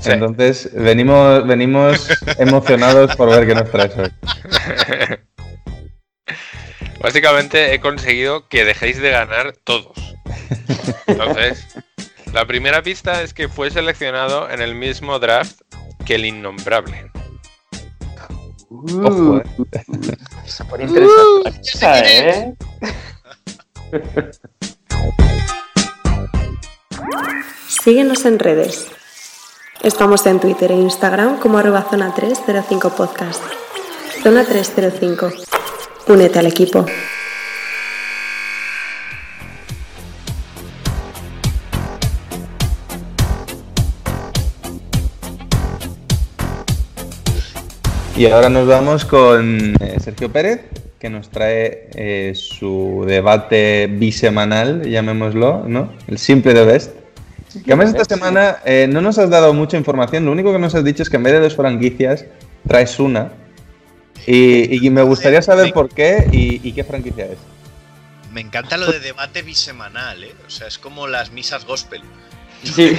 [0.00, 0.10] Sí.
[0.12, 4.08] Entonces, venimos, venimos emocionados por ver qué nos traes hoy.
[7.02, 9.98] Básicamente he conseguido que dejéis de ganar todos.
[11.08, 11.66] Entonces,
[12.32, 15.62] la primera pista es que fue seleccionado en el mismo draft
[16.06, 17.10] que el innombrable.
[18.70, 19.44] Ojo, eh.
[20.46, 22.54] Se pone interesante la cosa, ¿eh?
[27.66, 28.86] Síguenos en redes.
[29.82, 33.42] Estamos en Twitter e Instagram como arroba zona 305 podcast.
[34.22, 35.32] Zona 305.
[36.06, 36.84] Únete al equipo.
[48.16, 50.60] Y ahora nos vamos con eh, Sergio Pérez,
[50.98, 55.92] que nos trae eh, su debate bisemanal, llamémoslo, ¿no?
[56.06, 56.92] El simple de best.
[57.64, 60.74] Que además esta semana eh, no nos has dado mucha información, lo único que nos
[60.74, 62.24] has dicho es que en vez de dos franquicias,
[62.66, 63.32] traes una.
[64.26, 67.38] Y, y me gustaría saber por qué y, y qué franquicia es.
[68.32, 70.34] Me encanta lo de debate bisemanal, ¿eh?
[70.46, 72.02] O sea, es como las misas gospel.
[72.62, 72.96] Sí.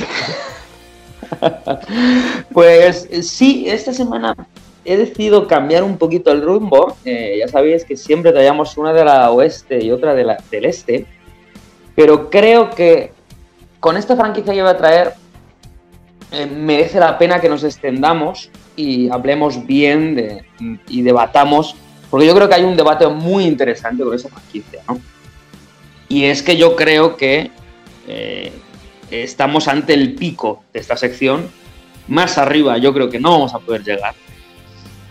[2.54, 4.36] pues sí, esta semana
[4.86, 6.98] he decidido cambiar un poquito el rumbo.
[7.06, 10.66] Eh, ya sabéis que siempre traíamos una de la oeste y otra de la, del
[10.66, 11.06] este.
[11.96, 13.12] Pero creo que
[13.80, 15.14] con esta franquicia que voy a traer
[16.32, 20.44] eh, merece la pena que nos extendamos y hablemos bien de,
[20.88, 21.76] y debatamos.
[22.10, 25.00] Porque yo creo que hay un debate muy interesante con esa franquicia, ¿no?
[26.10, 27.50] Y es que yo creo que
[28.08, 28.52] eh,
[29.10, 31.50] estamos ante el pico de esta sección.
[32.08, 34.14] Más arriba yo creo que no vamos a poder llegar.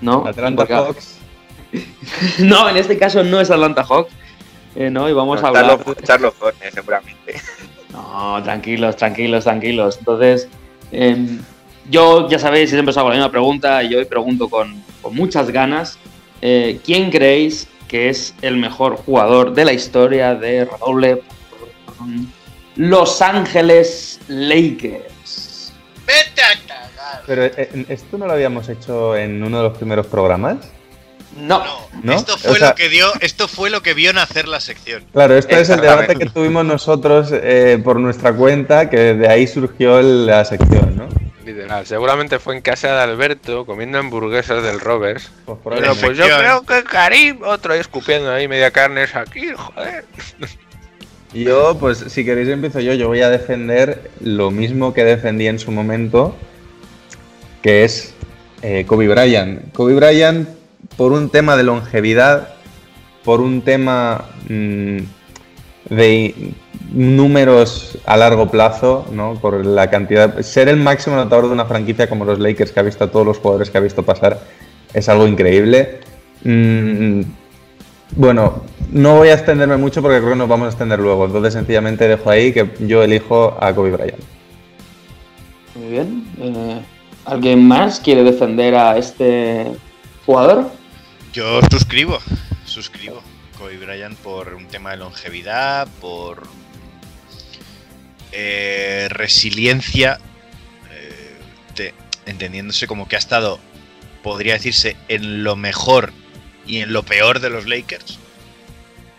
[0.01, 0.25] ¿No?
[0.27, 1.19] Atlanta Porque- Hawks.
[2.41, 4.13] no, en este caso no es Atlanta Hawks.
[4.77, 5.09] eh, ¿no?
[5.09, 5.67] Y vamos a hablar.
[5.67, 7.35] loco, Charlotte Hornets, seguramente.
[7.93, 9.97] No, tranquilos, tranquilos, tranquilos.
[9.99, 10.49] Entonces,
[10.93, 11.41] em,
[11.91, 15.15] yo ya sabéis, siempre os hago la misma pregunta y yo hoy pregunto con, con
[15.15, 15.99] muchas ganas.
[16.41, 21.23] eh, ¿Quién creéis que es el mejor jugador de la historia de redoble
[22.77, 25.73] Los Ángeles Lakers?
[26.07, 27.23] Vete a cagar.
[27.27, 30.57] Pero eh, esto no lo habíamos hecho en uno de los primeros programas.
[31.37, 31.63] No,
[32.03, 32.13] ¿No?
[32.13, 35.05] Esto O fue sea- lo que dio, esto fue lo que vio nacer la sección.
[35.13, 39.47] Claro, esto es el debate que tuvimos nosotros eh, por nuestra cuenta, que de ahí
[39.47, 41.09] surgió la sección, ¿no?
[41.45, 45.31] Literal, seguramente fue en casa de Alberto comiendo hamburguesas del Roberts.
[45.45, 49.51] Pues Pero pues yo creo que Karim, otro ahí escupiendo ahí media carne es aquí,
[49.55, 50.05] joder.
[51.35, 55.59] Yo, pues si queréis empiezo yo, yo voy a defender lo mismo que defendí en
[55.59, 56.37] su momento,
[57.63, 58.13] que es
[58.61, 59.73] eh, Kobe Bryant.
[59.73, 60.47] Kobe Bryant,
[60.99, 62.55] por un tema de longevidad,
[63.25, 64.99] por un tema mm,
[65.89, 66.53] de
[66.93, 69.35] números a largo plazo, ¿no?
[69.35, 70.41] Por la cantidad.
[70.43, 73.27] Ser el máximo anotador de una franquicia como los Lakers, que ha visto a todos
[73.27, 74.41] los jugadores que ha visto pasar,
[74.93, 76.01] es algo increíble.
[76.45, 77.23] Mm,
[78.17, 81.25] bueno, no voy a extenderme mucho porque creo que nos vamos a extender luego.
[81.25, 84.23] Entonces, sencillamente dejo ahí que yo elijo a Kobe Bryant.
[85.75, 86.27] Muy bien.
[86.39, 86.83] eh,
[87.25, 89.67] ¿Alguien más quiere defender a este
[90.27, 90.71] jugador?
[91.33, 92.19] Yo suscribo,
[92.65, 93.23] suscribo.
[93.59, 96.43] Kobe Bryant por un tema de longevidad, por
[98.33, 100.19] eh, resiliencia,
[100.91, 101.35] eh,
[101.75, 101.95] te-
[102.27, 103.59] entendiéndose como que ha estado,
[104.23, 106.13] podría decirse, en lo mejor
[106.67, 108.19] y en lo peor de los Lakers.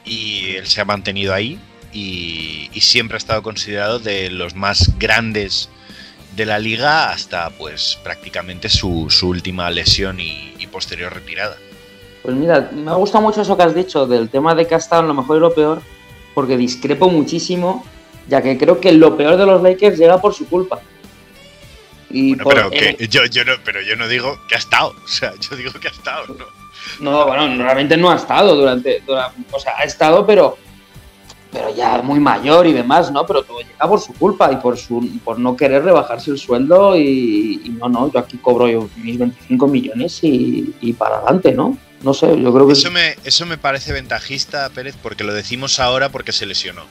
[0.05, 1.59] Y él se ha mantenido ahí
[1.93, 5.69] y, siempre ha estado considerado de los más grandes
[6.35, 11.57] de la liga hasta pues prácticamente su, su última lesión y- y posterior retirada.
[12.23, 14.77] Pues mira, me ha gustado mucho eso que has dicho del tema de que ha
[14.79, 15.81] estado en lo mejor y lo peor,
[16.33, 17.85] porque discrepo muchísimo,
[18.27, 20.79] ya que creo que lo peor de los Lakers llega por su culpa.
[22.09, 24.59] Y Bueno, por- pero, eh, que yo, yo no, pero yo no digo que ha
[24.59, 24.93] estado.
[25.03, 26.25] O sea, yo digo que ha estado.
[26.27, 26.45] ¿no?
[26.99, 30.57] No, bueno, realmente no ha estado durante, dura- o sea, ha estado, pero,
[31.51, 33.25] pero ya muy mayor y demás, ¿no?
[33.25, 36.95] Pero todo llega por su culpa y por su, por no querer rebajarse el sueldo
[36.97, 41.51] y, y no, no, yo aquí cobro yo mis 25 millones y, y para adelante,
[41.53, 41.77] ¿no?
[42.03, 45.79] No sé, yo creo que Eso me, eso me parece ventajista, Pérez, porque lo decimos
[45.79, 46.83] ahora porque se lesionó.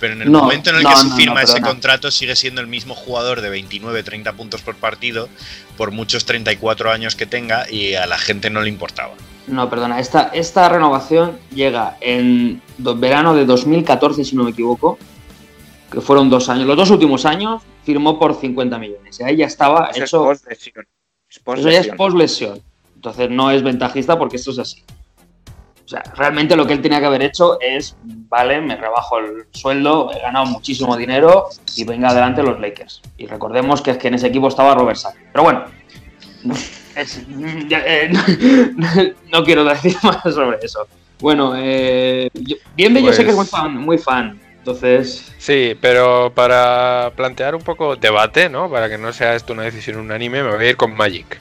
[0.00, 2.10] Pero en el No, momento en el no, que se no, no, firma ese contrato
[2.10, 5.28] sigue siendo el mismo jugador de 29-30 puntos por partido
[5.76, 9.14] por muchos 34 años que tenga y a la gente no le importaba.
[9.46, 14.98] No, perdona, esta, esta renovación llega en do- verano de 2014, si no me equivoco,
[15.92, 16.66] que fueron dos años.
[16.66, 19.20] Los dos últimos años firmó por 50 millones.
[19.20, 20.24] Y ahí ya estaba Eso es hecho.
[20.24, 20.86] post-lesión.
[21.28, 21.96] Es Eso ya es post-lesión.
[21.96, 22.62] post-lesión.
[22.96, 24.82] Entonces no es ventajista porque esto es así.
[25.84, 29.44] O sea, realmente lo que él tenía que haber hecho es, vale, me rebajo el
[29.52, 33.02] sueldo, he ganado muchísimo dinero y venga adelante los Lakers.
[33.18, 35.26] Y recordemos que es que en ese equipo estaba Robert Sacre.
[35.30, 35.64] Pero bueno,
[36.96, 38.12] es- eh,
[39.32, 40.86] no quiero decir más sobre eso.
[41.20, 44.40] Bueno, eh, yo- Bienve yo sé que es muy Pues- fan, muy fan.
[44.58, 48.70] Entonces, Sí, pero para plantear un poco debate, ¿no?
[48.70, 51.38] Para que no sea esto una decisión unánime, me voy a ir con Magic.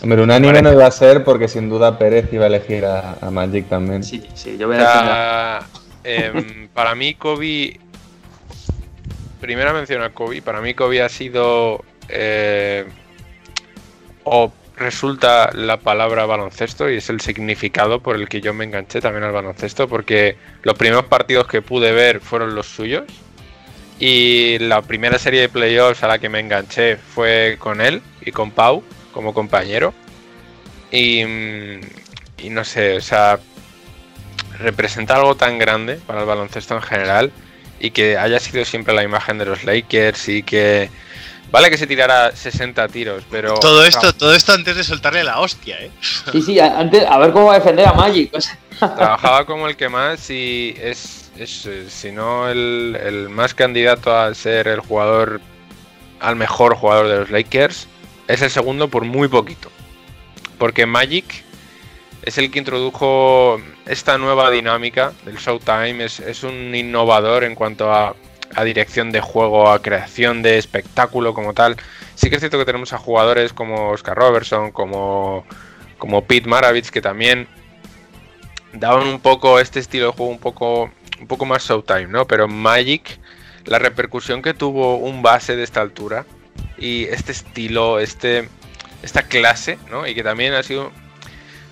[0.00, 3.16] Hombre, un anime no iba a ser porque sin duda Pérez iba a elegir a,
[3.20, 4.04] a Magic también.
[4.04, 5.60] sí, sí, yo voy a
[6.04, 7.80] em, para mí Kobe,
[9.40, 12.84] primera mención a Kobe, para mí Kobe ha sido eh,
[14.22, 19.00] o resulta la palabra baloncesto y es el significado por el que yo me enganché
[19.00, 23.04] también al baloncesto porque los primeros partidos que pude ver fueron los suyos
[23.98, 28.30] y la primera serie de playoffs a la que me enganché fue con él y
[28.30, 28.84] con Pau
[29.18, 29.92] como compañero
[30.92, 31.80] y, mm,
[32.38, 33.40] y no sé, o sea,
[34.60, 37.32] representa algo tan grande para el baloncesto en general
[37.80, 40.88] y que haya sido siempre la imagen de los Lakers y que
[41.50, 45.40] vale que se tirara 60 tiros, pero Todo esto, todo esto antes de soltarle la
[45.40, 45.90] hostia, ¿eh?
[46.30, 48.32] Sí, sí, antes, a ver cómo va a defender a Magic.
[48.32, 48.56] o sea.
[48.78, 54.32] trabajaba como el que más y es, es, si no el, el más candidato a
[54.32, 55.40] ser el jugador
[56.20, 57.88] al mejor jugador de los Lakers,
[58.28, 59.70] es el segundo por muy poquito.
[60.58, 61.44] Porque Magic
[62.22, 68.14] es el que introdujo esta nueva dinámica del Showtime, es, un innovador en cuanto a,
[68.54, 71.76] a dirección de juego, a creación de espectáculo como tal.
[72.14, 75.46] Sí que es cierto que tenemos a jugadores como Oscar Robertson, como,
[75.96, 77.48] como Pete Maravich, que también
[78.72, 82.26] daban un poco este estilo de juego un poco, un poco más Showtime, ¿no?
[82.26, 83.18] Pero Magic
[83.64, 86.26] la repercusión que tuvo un base de esta altura
[86.78, 88.48] y este estilo, este,
[89.02, 90.06] esta clase, ¿no?
[90.06, 90.92] Y que también ha sido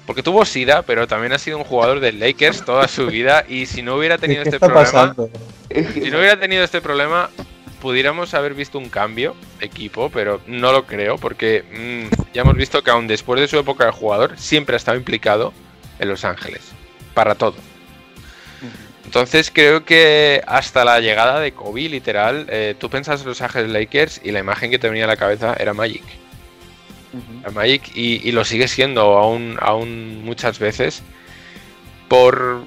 [0.07, 3.45] porque tuvo SIDA, pero también ha sido un jugador de Lakers toda su vida.
[3.49, 5.15] Y si no hubiera tenido este problema.
[5.93, 7.29] Si no hubiera tenido este problema,
[7.83, 12.55] pudiéramos haber visto un cambio de equipo, pero no lo creo, porque mm, ya hemos
[12.55, 15.53] visto que aún después de su época de jugador, siempre ha estado implicado
[15.99, 16.63] en Los Ángeles.
[17.13, 17.57] Para todo.
[19.07, 23.71] Entonces creo que hasta la llegada de Kobe, literal, eh, tú pensas en Los Ángeles
[23.71, 26.03] Lakers y la imagen que te venía a la cabeza era Magic.
[27.55, 31.03] Magic y, lo sigue siendo aún, aún muchas veces
[32.09, 32.65] por,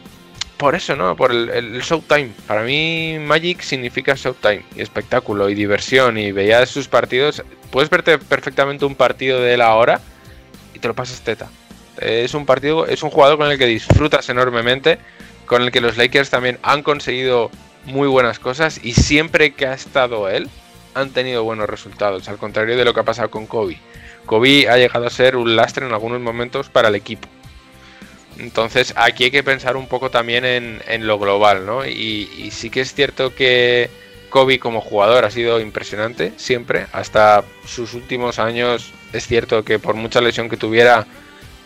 [0.56, 1.16] por eso, ¿no?
[1.18, 2.32] Por el, Showtime.
[2.48, 7.44] Para mí Magic significa Showtime y espectáculo y diversión y veías sus partidos.
[7.70, 10.00] Puedes verte perfectamente un partido de la hora
[10.74, 11.50] y te lo pasas teta.
[12.00, 15.00] Es un partido, es un jugador con el que disfrutas enormemente,
[15.50, 17.50] con el que los Lakers también han conseguido
[17.86, 20.48] muy buenas cosas y siempre que ha estado él
[20.94, 23.80] han tenido buenos resultados, al contrario de lo que ha pasado con Kobe.
[24.28, 27.28] Kobe ha llegado a ser un lastre en algunos momentos para el equipo.
[28.38, 31.84] Entonces aquí hay que pensar un poco también en, lo global, ¿no?
[31.84, 33.90] Y, sí que es cierto que
[34.30, 38.94] Kobe como jugador ha sido impresionante siempre, hasta sus últimos años.
[39.14, 41.08] Es cierto que por mucha lesión que tuviera,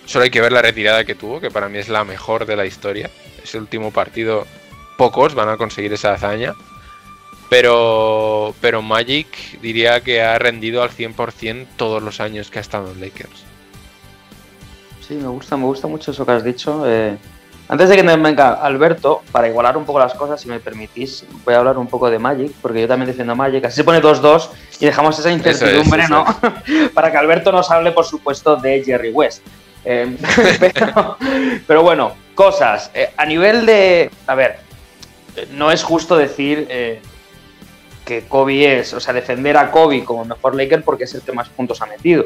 [0.05, 2.55] solo hay que ver la retirada que tuvo, que para mí es la mejor de
[2.55, 3.09] la historia.
[3.43, 4.45] Ese último partido,
[4.97, 6.53] pocos van a conseguir esa hazaña.
[7.49, 12.91] Pero, pero Magic diría que ha rendido al 100% todos los años que ha estado
[12.91, 13.43] en Lakers.
[15.07, 16.83] Sí, me gusta, me gusta mucho eso que has dicho.
[16.87, 17.17] Eh,
[17.67, 21.25] antes de que me venga Alberto, para igualar un poco las cosas, si me permitís,
[21.45, 23.63] voy a hablar un poco de Magic, porque yo también defiendo Magic.
[23.65, 26.25] Así se pone 2-2 y dejamos esa incertidumbre, ¿no?
[26.93, 29.45] para que Alberto nos hable, por supuesto, de Jerry West.
[29.85, 30.17] Eh,
[31.67, 32.91] pero, bueno, cosas.
[32.93, 34.11] Eh, a nivel de.
[34.27, 34.57] A ver,
[35.51, 36.67] no es justo decir
[38.05, 41.31] que Kobe es, o sea, defender a Kobe como mejor Laker porque es el que
[41.31, 42.25] más puntos ha metido,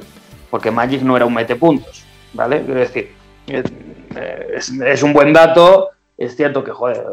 [0.49, 2.03] porque Magic no era un mete puntos,
[2.33, 2.63] ¿vale?
[2.63, 3.13] Quiero decir,
[3.47, 7.05] es, un buen dato, es cierto que, joder,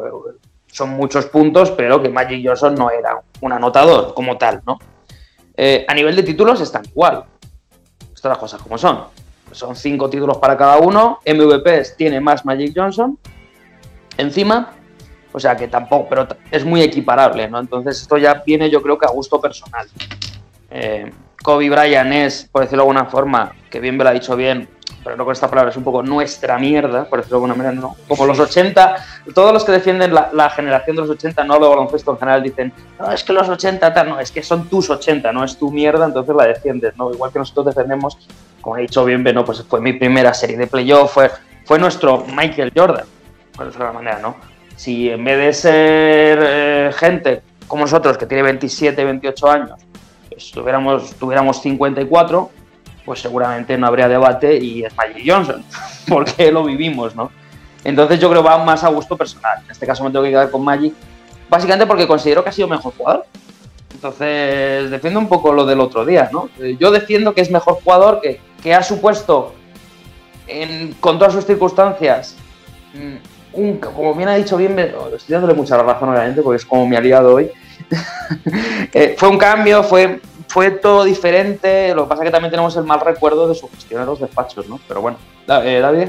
[0.67, 4.79] son muchos puntos, pero que Magic Johnson no era un anotador como tal, ¿no?
[5.57, 7.25] Eh, a nivel de títulos están igual,
[8.15, 9.05] estas las cosas como son.
[9.55, 13.19] Son cinco títulos para cada uno, MVPs tiene más Magic Johnson,
[14.17, 14.75] encima
[15.35, 17.59] o sea que tampoco, pero es muy equiparable, ¿no?
[17.59, 19.89] Entonces esto ya viene yo creo que a gusto personal.
[20.71, 21.11] Eh,
[21.43, 24.69] Kobe Bryant es, por decirlo de alguna forma, que bien me lo ha dicho bien,
[25.03, 27.75] pero no con esta palabra, es un poco nuestra mierda, por decirlo de alguna manera,
[27.75, 27.97] ¿no?
[28.07, 28.95] Como los 80,
[29.35, 32.73] todos los que defienden la, generación de los 80, no lo baloncesto en general, dicen,
[33.01, 35.73] no, es que los 80, tal, no, es que son tus 80, no es tu
[35.73, 37.13] mierda, entonces la defiendes, ¿no?
[37.13, 38.17] Igual que nosotros defendemos,
[38.65, 41.31] como he dicho bien, pues fue mi primera serie de playoff, fue,
[41.65, 43.05] fue nuestro Michael Jordan,
[43.55, 44.55] por decirlo de alguna manera, ¿no?
[44.77, 49.81] si en vez de ser eh, gente como nosotros, que tiene 27, 28 años,
[50.29, 52.51] pues tuviéramos, tuviéramos 54,
[53.05, 55.65] pues seguramente no habría debate y es Magic Johnson,
[56.09, 57.31] porque lo vivimos, ¿no?
[57.85, 59.61] Entonces yo creo que va más a gusto personal.
[59.65, 60.95] En este caso me tengo que quedar con Magic,
[61.49, 63.27] básicamente porque considero que ha sido mejor jugador.
[63.93, 66.49] Entonces defiendo un poco lo del otro día, ¿no?
[66.79, 69.53] Yo defiendo que es mejor jugador, que, que ha supuesto,
[70.47, 72.35] en, con todas sus circunstancias,
[72.95, 76.97] mm, como bien ha dicho bien, estoy dándole mucha razón obviamente porque es como mi
[76.97, 77.51] aliado hoy.
[78.95, 82.77] Eh, fue un cambio, fue, fue todo diferente, lo que pasa es que también tenemos
[82.77, 84.81] el mal recuerdo de su gestión en los despachos, ¿no?
[84.87, 86.09] Pero bueno, eh, David.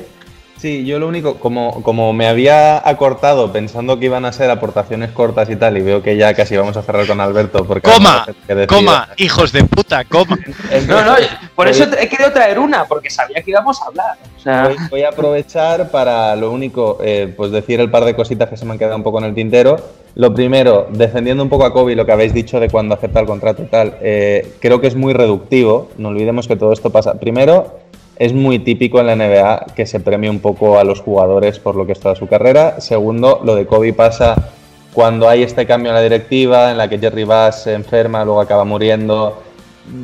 [0.57, 5.11] Sí, yo lo único, como, como me había acortado pensando que iban a ser aportaciones
[5.11, 7.65] cortas y tal, y veo que ya casi vamos a cerrar con Alberto.
[7.65, 8.25] Porque coma,
[8.67, 10.37] coma, hijos de puta, coma.
[10.87, 11.15] no, no,
[11.55, 14.89] por eso he querido traer una, porque sabía que íbamos a hablar.
[14.89, 18.63] voy, a aprovechar para lo único, eh, pues decir el par de cositas que se
[18.63, 19.75] me han quedado un poco en el tintero.
[20.15, 23.25] Lo primero, defendiendo un poco a Kobe, lo que habéis dicho de cuando acepta el
[23.25, 25.89] contrato y tal, eh, creo que es muy reductivo.
[25.97, 27.19] No olvidemos que todo esto pasa.
[27.19, 27.81] Primero,
[28.17, 31.75] es muy típico en la NBA que se premie un poco a los jugadores por
[31.75, 32.79] lo que está su carrera.
[32.79, 34.35] Segundo, lo de Kobe pasa
[34.93, 38.39] cuando hay este cambio en la directiva, en la que Jerry Bass se enferma, luego
[38.39, 39.41] acaba muriendo.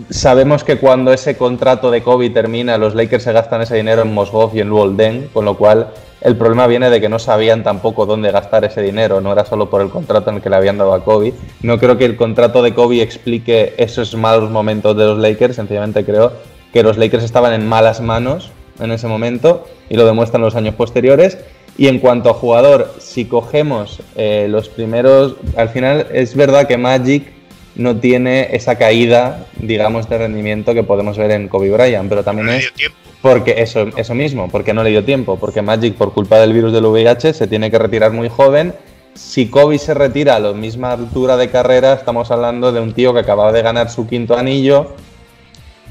[0.09, 4.13] Sabemos que cuando ese contrato de Kobe termina, los Lakers se gastan ese dinero en
[4.13, 4.97] Mosgov y en Luol
[5.33, 5.87] con lo cual
[6.19, 9.69] el problema viene de que no sabían tampoco dónde gastar ese dinero, no era solo
[9.71, 11.33] por el contrato en el que le habían dado a Kobe.
[11.63, 16.05] No creo que el contrato de Kobe explique esos malos momentos de los Lakers, sencillamente
[16.05, 16.33] creo
[16.73, 20.75] que los Lakers estaban en malas manos en ese momento y lo demuestran los años
[20.75, 21.37] posteriores.
[21.77, 26.77] Y en cuanto a jugador, si cogemos eh, los primeros, al final es verdad que
[26.77, 27.31] Magic
[27.75, 32.49] no tiene esa caída, digamos, de rendimiento que podemos ver en Kobe Bryant, pero también
[32.49, 32.73] es
[33.21, 36.73] porque eso, eso mismo, porque no le dio tiempo, porque Magic por culpa del virus
[36.73, 38.73] del VIH se tiene que retirar muy joven
[39.13, 43.13] si Kobe se retira a la misma altura de carrera, estamos hablando de un tío
[43.13, 44.95] que acababa de ganar su quinto anillo,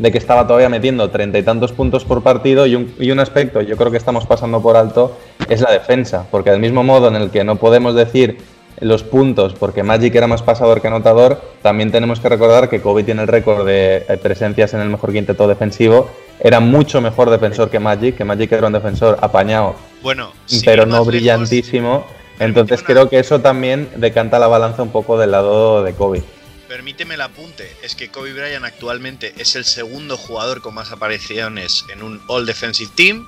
[0.01, 3.21] de que estaba todavía metiendo treinta y tantos puntos por partido y un, y un
[3.21, 5.17] aspecto yo creo que estamos pasando por alto
[5.49, 8.39] es la defensa, porque del mismo modo en el que no podemos decir
[8.81, 13.05] los puntos porque Magic era más pasador que anotador, también tenemos que recordar que Kobe
[13.05, 16.09] tiene el récord de eh, presencias en el mejor quinteto defensivo,
[16.41, 20.33] era mucho mejor defensor que Magic, que Magic era un defensor apañado, Bueno,
[20.65, 22.07] pero no lejos, brillantísimo.
[22.39, 26.23] Entonces creo que eso también decanta la balanza un poco del lado de Kobe.
[26.71, 31.85] Permíteme el apunte, es que Kobe Bryant actualmente es el segundo jugador con más apariciones
[31.93, 33.27] en un All Defensive Team,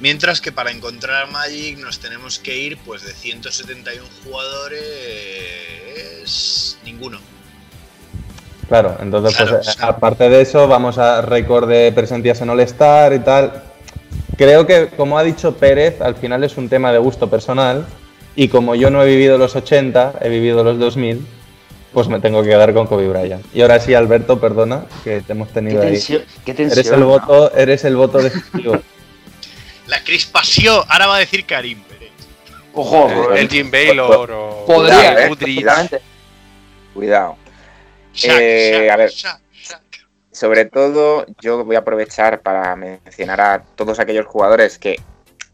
[0.00, 4.80] mientras que para encontrar a Magic nos tenemos que ir pues de 171 jugadores
[6.84, 7.20] ninguno.
[8.66, 12.50] Claro, entonces Claro, pues, o sea- aparte de eso vamos a récord de presencias en
[12.50, 13.62] All-Star y tal.
[14.36, 17.86] Creo que como ha dicho Pérez, al final es un tema de gusto personal
[18.34, 21.24] y como yo no he vivido los 80, he vivido los 2000,
[21.92, 23.44] pues me tengo que quedar con Kobe Bryant.
[23.54, 26.00] Y ahora sí, Alberto, perdona, que te hemos Qué tenido ahí.
[26.44, 26.72] qué tensión.
[26.78, 27.06] Eres el ¿no?
[27.06, 28.78] voto, eres el voto decisivo.
[29.86, 32.10] La crispación, ahora va a decir Karim Pérez.
[32.72, 36.00] Ojo, El, el Jim Baylor o podría, Cuidado, eh.
[36.94, 37.36] Cuidado.
[38.14, 39.10] Shaq, Eh, Shaq, a ver.
[39.10, 39.82] Shaq, Shaq.
[40.30, 44.98] Sobre todo, yo voy a aprovechar para mencionar a todos aquellos jugadores que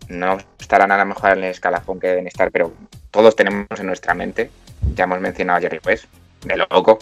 [0.08, 2.72] no estarán a lo mejor en el escalafón que deben estar, pero
[3.10, 4.50] todos tenemos en nuestra mente.
[4.94, 6.04] Ya hemos mencionado a Jerry West,
[6.42, 6.98] de loco.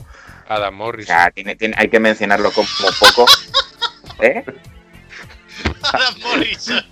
[0.48, 1.06] Adam O Morris.
[1.06, 2.68] sea, tiene- tiene- hay que mencionarlo como
[3.00, 3.26] poco.
[4.20, 4.44] ¿Eh?
[5.82, 6.84] Adam Morrison.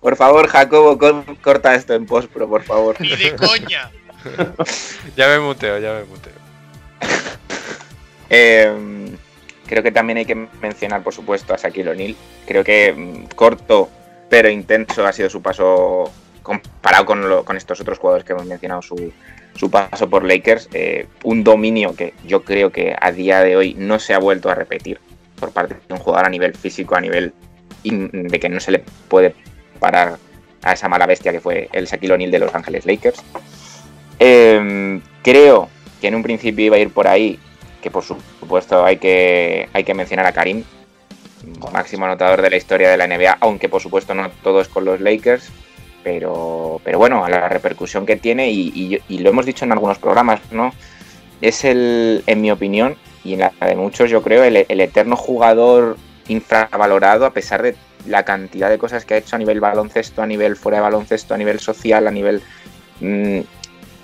[0.00, 3.00] Por favor, Jacobo, cor- corta esto en postpro, por favor.
[3.00, 3.90] Ni de coña.
[5.16, 6.32] Ya me muteo, ya me muteo.
[8.30, 8.72] Eh,
[9.66, 12.16] creo que también hay que mencionar, por supuesto, a Shaquille O'Neal.
[12.46, 13.90] Creo que mm, corto
[14.30, 16.10] pero intenso ha sido su paso
[16.44, 17.06] comparado
[17.44, 19.12] con, estos otros jugadores que hemos mencionado, su,
[19.56, 20.68] su paso por Lakers.
[20.72, 24.50] Eh, un dominio que yo creo que a día de hoy no se ha vuelto
[24.50, 25.00] a repetir
[25.40, 27.32] por parte de un jugador a nivel físico, a nivel
[27.82, 29.34] de que no se le puede
[29.80, 30.18] parar
[30.62, 33.22] a esa mala bestia que fue el Shaquille O'Neal de Los Ángeles Lakers.
[34.18, 35.68] Eh, creo
[36.00, 37.38] que en un principio iba a ir por ahí,
[37.82, 40.62] que por supuesto hay que, hay que mencionar a Karim,
[41.72, 44.84] máximo anotador de la historia de la NBA, aunque por supuesto no todo es con
[44.84, 45.50] los Lakers,
[46.04, 49.72] pero, pero bueno, a la repercusión que tiene, y, y- y lo hemos dicho en
[49.72, 50.72] algunos programas, ¿no?
[51.40, 55.16] Es el, en mi opinión, y en la de muchos, yo creo, el, el eterno
[55.16, 55.96] jugador
[56.28, 57.74] infravalorado a pesar de
[58.06, 61.34] la cantidad de cosas que ha hecho a nivel baloncesto, a nivel fuera de baloncesto,
[61.34, 62.42] a nivel social, a nivel...
[63.00, 63.40] mm,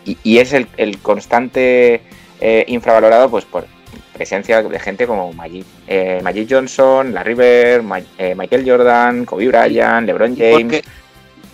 [0.07, 2.01] y, y es el, el constante
[2.41, 3.67] eh, infravalorado pues por
[4.15, 10.07] presencia de gente como Magic, eh, Magic Johnson, Bird, Ma- eh, Michael Jordan, Kobe Bryant,
[10.07, 10.83] LeBron James, Porque,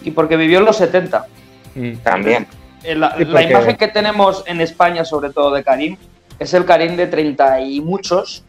[0.06, 1.26] y porque vivió en los 70.
[1.74, 1.96] Mm.
[2.02, 2.46] también.
[2.82, 5.96] Eh, La, Sí, la porque- imagen que tenemos en España, sobre todo de Karim,
[6.38, 8.44] es el Karim de 30 y muchos,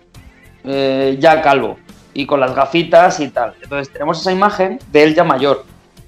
[0.64, 1.78] eh, ya calvo,
[2.14, 3.56] y con las gafitas y tal.
[3.62, 5.66] Entonces tenemos esa imagen de él ya mayor,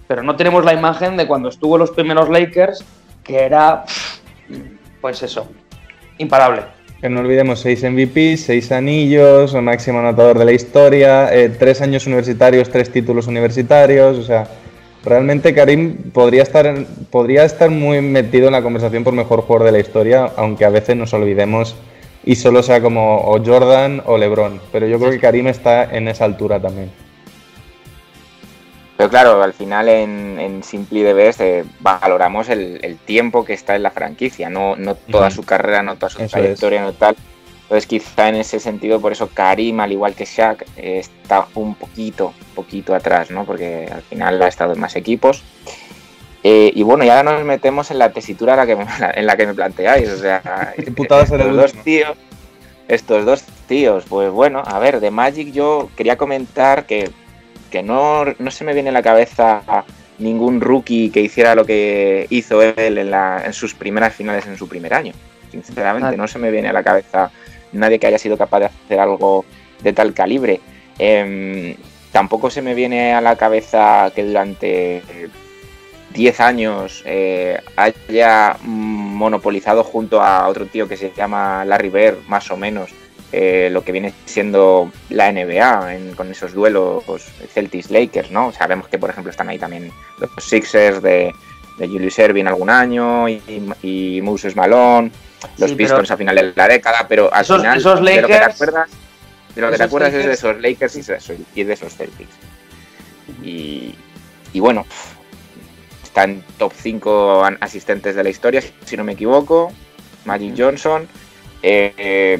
[0.07, 2.85] pero no tenemos la imagen de cuando estuvo en los primeros Lakers,
[3.23, 3.83] que era,
[5.01, 5.47] pues eso,
[6.19, 6.61] imparable.
[7.01, 11.81] Que no olvidemos, seis MVP, seis anillos, el máximo anotador de la historia, eh, tres
[11.81, 14.47] años universitarios, tres títulos universitarios, o sea,
[15.03, 19.65] realmente Karim podría estar, en- podría estar muy metido en la conversación por mejor jugador
[19.65, 21.75] de la historia, aunque a veces nos olvidemos
[22.23, 26.07] y solo sea como o Jordan o LeBron, pero yo creo que Karim está en
[26.07, 26.91] esa altura también.
[28.97, 33.53] Pero claro, al final en, en Simply the Best eh, valoramos el, el tiempo que
[33.53, 36.91] está en la franquicia, no, no toda su carrera, no toda su Eso trayectoria, no
[36.91, 37.15] tal.
[37.69, 41.75] Entonces quizá en ese sentido, por eso Karim, al igual que Shaq, eh, está un
[41.75, 43.45] poquito, poquito atrás, ¿no?
[43.45, 45.43] Porque al final ha estado en más equipos.
[46.43, 49.37] Eh, y bueno, ya nos metemos en la tesitura en la que me, en la
[49.37, 50.09] que me planteáis.
[50.09, 52.17] O sea, el estos dos tíos,
[52.87, 57.11] estos dos tíos, pues bueno, a ver, de Magic yo quería comentar que,
[57.69, 59.61] que no, no se me viene a la cabeza
[60.17, 64.57] ningún rookie que hiciera lo que hizo él en, la- en sus primeras finales en
[64.57, 65.13] su primer año.
[65.51, 66.17] Sinceramente, Ah.
[66.17, 67.29] no se me viene a la cabeza
[67.71, 69.45] nadie que haya sido capaz de hacer algo
[69.83, 70.59] de tal calibre.
[70.97, 71.75] Em,
[72.11, 75.29] tampoco se me viene a la cabeza que durante eh,
[76.13, 82.49] 10 años eh, haya monopolizado junto a otro tío que se llama Larry Bird, más
[82.51, 82.89] o menos,
[83.31, 87.03] eh, lo que viene siendo la NBA en- con esos duelos
[87.53, 88.51] Celtics-Lakers, ¿no?
[88.51, 91.31] Sabemos que, por ejemplo, están ahí también los Sixers de,
[91.77, 93.39] de Julius Erving algún año y,
[93.83, 95.11] y Moses Malone,
[95.57, 98.21] los Sí, pero- Pistons a final de la década, pero al Esos- final esos de
[98.21, 98.89] lo que te Lakers- acuerdas,
[99.55, 101.95] de lo que te acuerdas es de esos Lakers y de esos, y de esos
[101.95, 102.35] Celtics.
[103.43, 103.95] Y,
[104.53, 104.85] y bueno,
[106.03, 109.71] está en top 5 an- asistentes de la historia, si no me equivoco.
[110.25, 111.07] Magic Johnson.
[111.61, 112.39] eh, eh,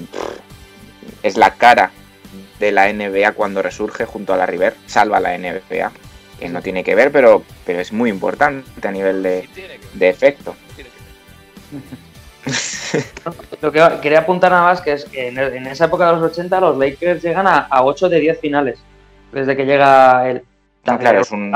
[1.24, 1.92] es la cara
[2.60, 4.76] de la NBA cuando resurge junto a la River.
[4.88, 5.92] Salva a la NBA.
[6.40, 9.50] Que no tiene que ver, pero, pero es muy importante a nivel de,
[9.94, 10.56] de efecto.
[13.62, 16.32] Lo que quería apuntar nada más que es que en, en esa época de los
[16.32, 18.80] 80 los Lakers llegan a, a 8 de 10 finales.
[19.32, 20.44] Desde que llega el.
[20.86, 21.54] No, claro, es un.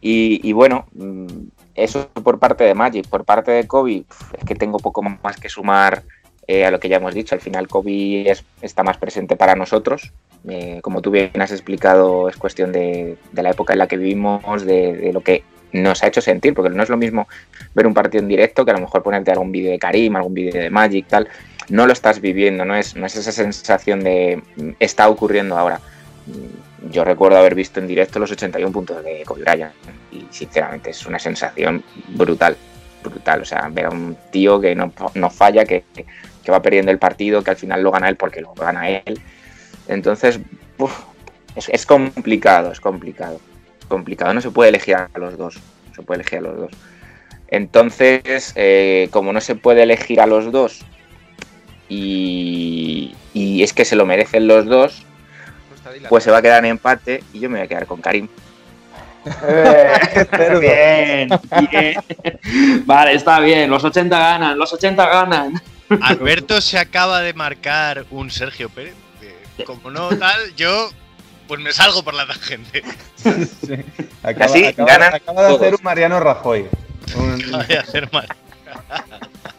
[0.00, 1.26] Y, y bueno, mm,
[1.74, 3.08] eso por parte de Magic.
[3.08, 4.04] Por parte de Kobe,
[4.38, 6.02] es que tengo poco más que sumar
[6.46, 7.34] eh, a lo que ya hemos dicho.
[7.34, 10.12] Al final, Kobe es- está más presente para nosotros.
[10.48, 13.96] Eh, como tú bien has explicado, es cuestión de, de la época en la que
[13.96, 15.42] vivimos, de, de lo que
[15.82, 17.28] nos ha hecho sentir, porque no es lo mismo
[17.74, 20.34] ver un partido en directo que a lo mejor ponerte algún vídeo de Karim, algún
[20.34, 21.28] vídeo de Magic, tal.
[21.68, 24.42] No lo estás viviendo, no es, no es esa sensación de
[24.78, 25.80] está ocurriendo ahora.
[26.90, 29.72] Yo recuerdo haber visto en directo los 81 puntos de Kobe Bryant
[30.12, 32.56] y sinceramente es una sensación brutal,
[33.02, 33.42] brutal.
[33.42, 35.84] O sea, ver a un tío que no, no falla, que,
[36.46, 39.20] que va perdiendo el partido, que al final lo gana él porque lo gana él.
[39.88, 40.38] Entonces,
[41.68, 43.40] es complicado, es complicado.
[43.88, 45.56] Complicado, no se puede elegir a los dos.
[45.88, 46.72] No se puede elegir a los dos.
[47.48, 50.80] Entonces, eh, como no se puede elegir a los dos,
[51.88, 55.04] y, y es que se lo merecen los dos,
[56.08, 58.28] pues se va a quedar en empate y yo me voy a quedar con Karim.
[60.60, 61.28] bien,
[61.70, 61.94] bien.
[62.84, 63.68] Vale, está bien.
[63.70, 65.60] Los 80 ganan, los 80 ganan.
[66.00, 68.94] Alberto se acaba de marcar un Sergio Pérez.
[69.64, 70.90] Como no tal, yo
[71.46, 72.82] pues me salgo por la tangente.
[74.22, 76.66] Acaba, Así acaba- ganan acaba de hacer un Mariano Rajoy.
[77.16, 78.26] Un- Acaba de hacer mal.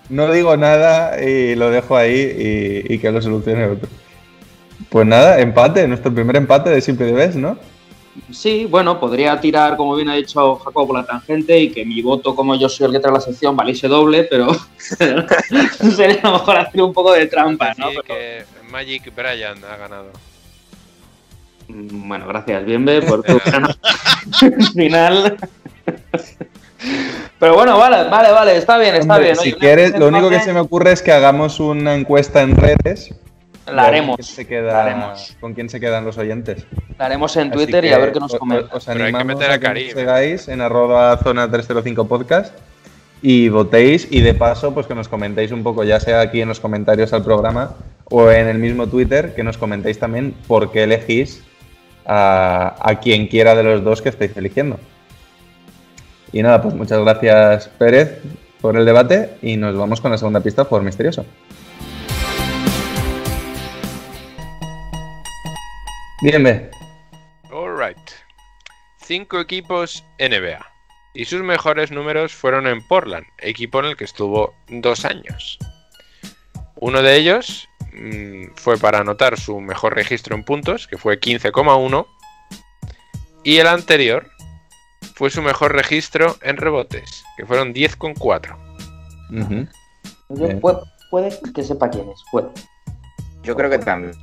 [0.10, 3.90] no digo nada y lo dejo ahí y, y que lo solucione otro.
[4.90, 7.58] Pues nada, empate, nuestro primer empate de Simple de Best, ¿no?
[8.32, 12.02] Sí, bueno, podría tirar, como bien ha dicho Jacobo, por la tangente y que mi
[12.02, 14.48] voto, como yo soy el que trae la sección, valiese doble, pero
[15.96, 17.88] sería a lo mejor hacer un poco de trampa, ¿no?
[17.90, 20.12] Decir que Magic Bryan ha ganado.
[21.68, 23.68] Mm, Bueno, gracias, Bienve, por tu gran
[24.74, 25.38] final.
[27.40, 29.36] Pero bueno, vale, vale, vale, está bien, está Hombre, bien.
[29.38, 32.56] si Oye, quieres, lo único que se me ocurre es que hagamos una encuesta en
[32.56, 33.14] redes.
[33.66, 35.38] La haremos, ¿Con quién se, queda- la haremos.
[35.42, 36.66] con quién se quedan los oyentes?
[36.98, 38.74] La haremos en Así Twitter y que a ver qué nos os- comenta.
[38.76, 41.52] Os Pero hay que animamos meter a a que Karim, nos sigáis en arroba zona
[41.52, 42.56] 305 podcast
[43.22, 46.48] y votéis y de paso pues que nos comentéis un poco, ya sea aquí en
[46.48, 50.84] los comentarios al programa o en el mismo Twitter, que nos comentéis también por qué
[50.84, 51.44] elegís
[52.08, 54.80] a, quien quiera de los dos que estáis eligiendo.
[56.32, 58.22] Y nada, pues muchas gracias Pérez
[58.62, 61.26] por el debate y nos vamos con la segunda pista por misterioso.
[66.22, 66.72] Bien, ve.
[67.52, 67.98] Alright.
[68.98, 70.66] Cinco equipos NBA.
[71.14, 75.58] Y sus mejores números fueron en Portland, equipo en el que estuvo dos años.
[76.76, 77.68] Uno de ellos
[78.56, 82.08] fue para anotar su mejor registro en puntos, que fue 15,1.
[83.44, 84.30] Y el anterior
[85.16, 88.58] fue su mejor registro en rebotes, que fueron 10,4.
[89.32, 89.68] Ujú.
[90.30, 90.60] Yo- Bien.
[90.60, 90.80] puede,
[91.10, 92.48] puede que sepa quién es, puede.
[93.44, 94.14] Yo creo que también.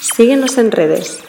[0.00, 1.20] Síguenos en redes.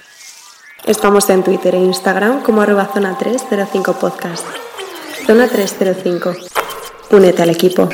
[0.86, 4.46] Estamos en Twitter e Instagram como arroba zona 305 podcast.
[5.26, 6.36] Zona 305.
[7.12, 7.90] Únete al equipo.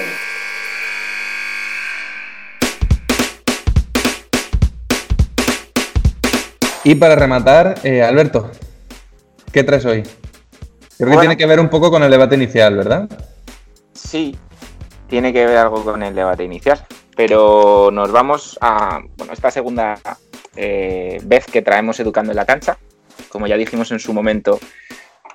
[6.86, 8.52] Y para rematar, eh, Alberto,
[9.52, 10.04] ¿qué traes hoy?
[11.00, 13.10] Creo que tiene que ver un poco con el debate inicial, ¿verdad?
[13.94, 14.38] Sí,
[15.08, 16.86] tiene que ver algo con el debate inicial,
[17.18, 20.00] pero nos vamos a bueno, esta segunda
[20.56, 22.78] eh, vez que traemos Educando en la Cancha.
[23.30, 24.60] Como ya dijimos en su momento,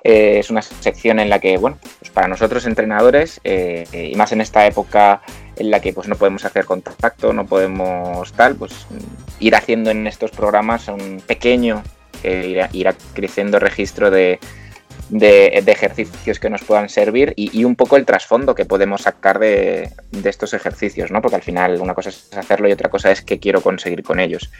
[0.05, 4.31] eh, es una sección en la que, bueno, pues para nosotros entrenadores, eh, y más
[4.31, 5.21] en esta época
[5.61, 8.87] en la que pues no podemos hacer contacto, no podemos tal, pues
[9.39, 11.83] ir haciendo en estos programas un pequeño,
[12.23, 14.39] irá, creciendo registro de,
[15.09, 19.03] de, de ejercicios que nos puedan servir y, y un poco el trasfondo que podemos
[19.03, 21.21] sacar de, de estos ejercicios, ¿no?
[21.21, 24.19] Porque al final una cosa es hacerlo y otra cosa es qué quiero conseguir con
[24.19, 24.51] ellos.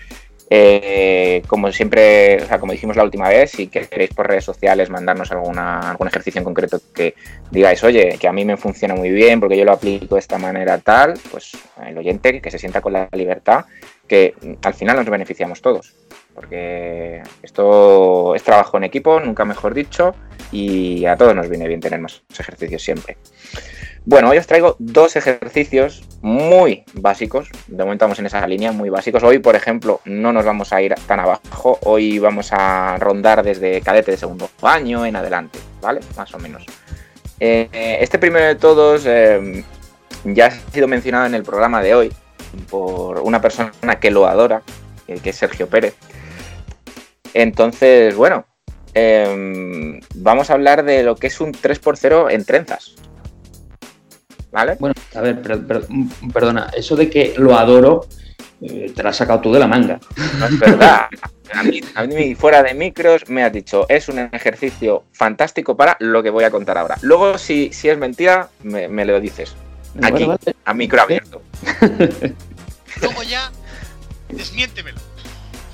[0.54, 4.90] Eh, como siempre, o sea, como dijimos la última vez, si queréis por redes sociales
[4.90, 7.16] mandarnos alguna, algún ejercicio en concreto que
[7.50, 10.38] digáis, oye, que a mí me funciona muy bien porque yo lo aplico de esta
[10.38, 11.54] manera tal, pues
[11.88, 13.64] el oyente que se sienta con la libertad,
[14.06, 15.96] que al final nos beneficiamos todos.
[16.36, 20.14] Porque esto es trabajo en equipo, nunca mejor dicho,
[20.52, 23.16] y a todos nos viene bien tener más ejercicios siempre.
[24.04, 27.50] Bueno, hoy os traigo dos ejercicios muy básicos.
[27.68, 29.22] De momento vamos en esa línea, muy básicos.
[29.22, 31.78] Hoy, por ejemplo, no nos vamos a ir tan abajo.
[31.84, 36.02] Hoy vamos a rondar desde cadete de segundo año en adelante, ¿vale?
[36.18, 36.66] Más o menos.
[37.40, 37.70] Eh,
[38.02, 39.64] este primero de todos eh,
[40.24, 42.12] ya ha sido mencionado en el programa de hoy
[42.72, 44.64] por una persona que lo adora,
[45.08, 45.94] eh, que es Sergio Pérez.
[47.36, 48.46] Entonces, bueno,
[50.16, 52.96] vamos a hablar de lo que es un 3x0 en trenzas.
[54.52, 54.76] ¿Vale?
[54.80, 55.86] Bueno, a ver, per- per-
[56.34, 58.06] perdona, eso de que lo adoro,
[58.62, 60.00] eh, te lo has sacado tú de la manga.
[60.40, 61.06] No es verdad.
[61.54, 65.96] A mí, a mí, fuera de micros, me has dicho, es un ejercicio fantástico para
[66.00, 66.98] lo que voy a contar ahora.
[67.02, 69.56] Luego, si, si es mentira, me, me lo dices.
[70.02, 70.40] Aquí, vale.
[70.66, 71.42] a micro abierto.
[73.02, 73.52] Luego ya,
[74.30, 74.98] desmiéntemelo.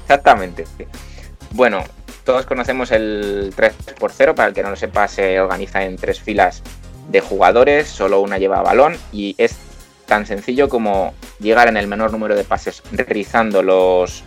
[0.04, 0.66] Exactamente.
[1.52, 1.84] Bueno,
[2.24, 6.62] todos conocemos el 3x0, para el que no lo sepa, se organiza en tres filas
[7.08, 9.56] de jugadores, solo una lleva balón y es
[10.06, 14.24] tan sencillo como llegar en el menor número de pases rizando los,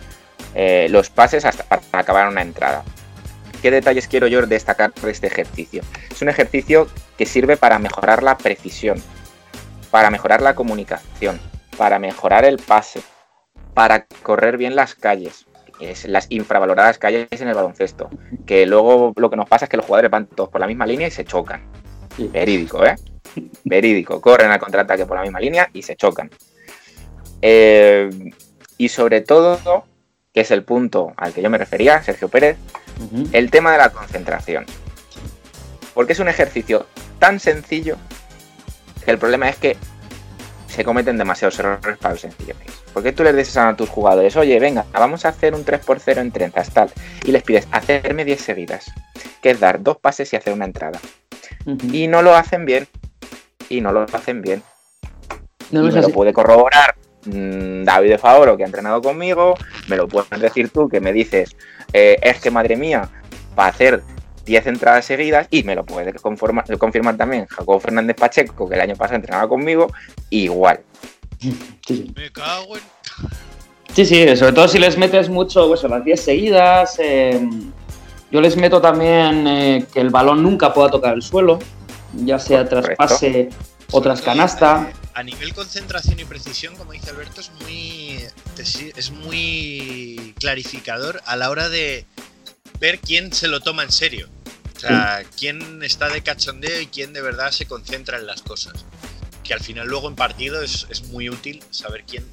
[0.55, 2.83] eh, los pases hasta acabar una entrada.
[3.61, 5.83] ¿Qué detalles quiero yo destacar de este ejercicio?
[6.09, 9.01] Es un ejercicio que sirve para mejorar la precisión,
[9.91, 11.39] para mejorar la comunicación,
[11.77, 13.01] para mejorar el pase,
[13.75, 15.45] para correr bien las calles,
[15.79, 18.09] es las infravaloradas calles en el baloncesto,
[18.45, 20.85] que luego lo que nos pasa es que los jugadores van todos por la misma
[20.85, 21.80] línea y se chocan.
[22.17, 22.95] Verídico, ¿eh?
[23.63, 26.29] Verídico, corren al contraataque por la misma línea y se chocan.
[27.41, 28.09] Eh,
[28.77, 29.85] y sobre todo,
[30.33, 32.57] que es el punto al que yo me refería, Sergio Pérez,
[33.31, 34.65] el tema de la concentración.
[35.93, 36.87] Porque es un ejercicio
[37.19, 37.97] tan sencillo
[39.03, 39.77] que el problema es que
[40.67, 42.81] se cometen demasiados errores para lo sencillo que es.
[42.93, 46.31] Porque tú les dices a tus jugadores, oye, venga, vamos a hacer un 3x0 en
[46.31, 46.91] trenzas, tal,
[47.25, 48.91] y les pides hacerme 10 seguidas,
[49.41, 50.99] que es dar dos pases y hacer una entrada.
[51.91, 52.87] Y no lo hacen bien.
[53.69, 54.61] Y no lo hacen bien.
[55.71, 56.95] No, y me lo puede corroborar
[57.25, 59.55] mm, David de Favoro, que ha entrenado conmigo.
[59.87, 61.55] Me lo puedes decir tú, que me dices,
[61.93, 63.07] eh, es que madre mía,
[63.55, 64.01] para hacer
[64.45, 65.47] 10 entradas seguidas.
[65.51, 69.47] Y me lo puede conforma- confirmar también Jacobo Fernández Pacheco, que el año pasado entrenaba
[69.47, 69.87] conmigo.
[70.29, 70.81] Igual.
[71.39, 71.57] Sí,
[71.87, 72.13] sí.
[72.15, 72.83] Me cago en.
[73.93, 76.95] Sí, sí, sobre todo si les metes mucho, pues las 10 seguidas.
[76.99, 77.39] eh,
[78.31, 81.59] yo les meto también eh, que el balón nunca pueda tocar el suelo,
[82.13, 83.49] ya sea tras pase
[83.91, 84.91] o tras canasta.
[85.13, 88.17] A nivel concentración y precisión, como dice Alberto, es muy,
[88.95, 92.05] es muy clarificador a la hora de
[92.79, 94.29] ver quién se lo toma en serio.
[94.77, 98.85] O sea, quién está de cachondeo y quién de verdad se concentra en las cosas.
[99.43, 102.25] Que al final luego en partido es, es muy útil saber quién,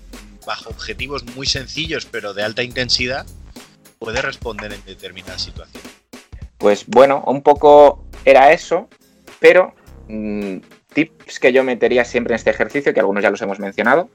[0.46, 3.26] bajo objetivos muy sencillos pero de alta intensidad,
[3.99, 5.82] puede responder en determinada situación.
[6.59, 8.88] Pues bueno, un poco era eso,
[9.40, 9.74] pero
[10.09, 10.57] mm,
[10.92, 14.09] tips que yo metería siempre en este ejercicio, que algunos ya los hemos mencionado.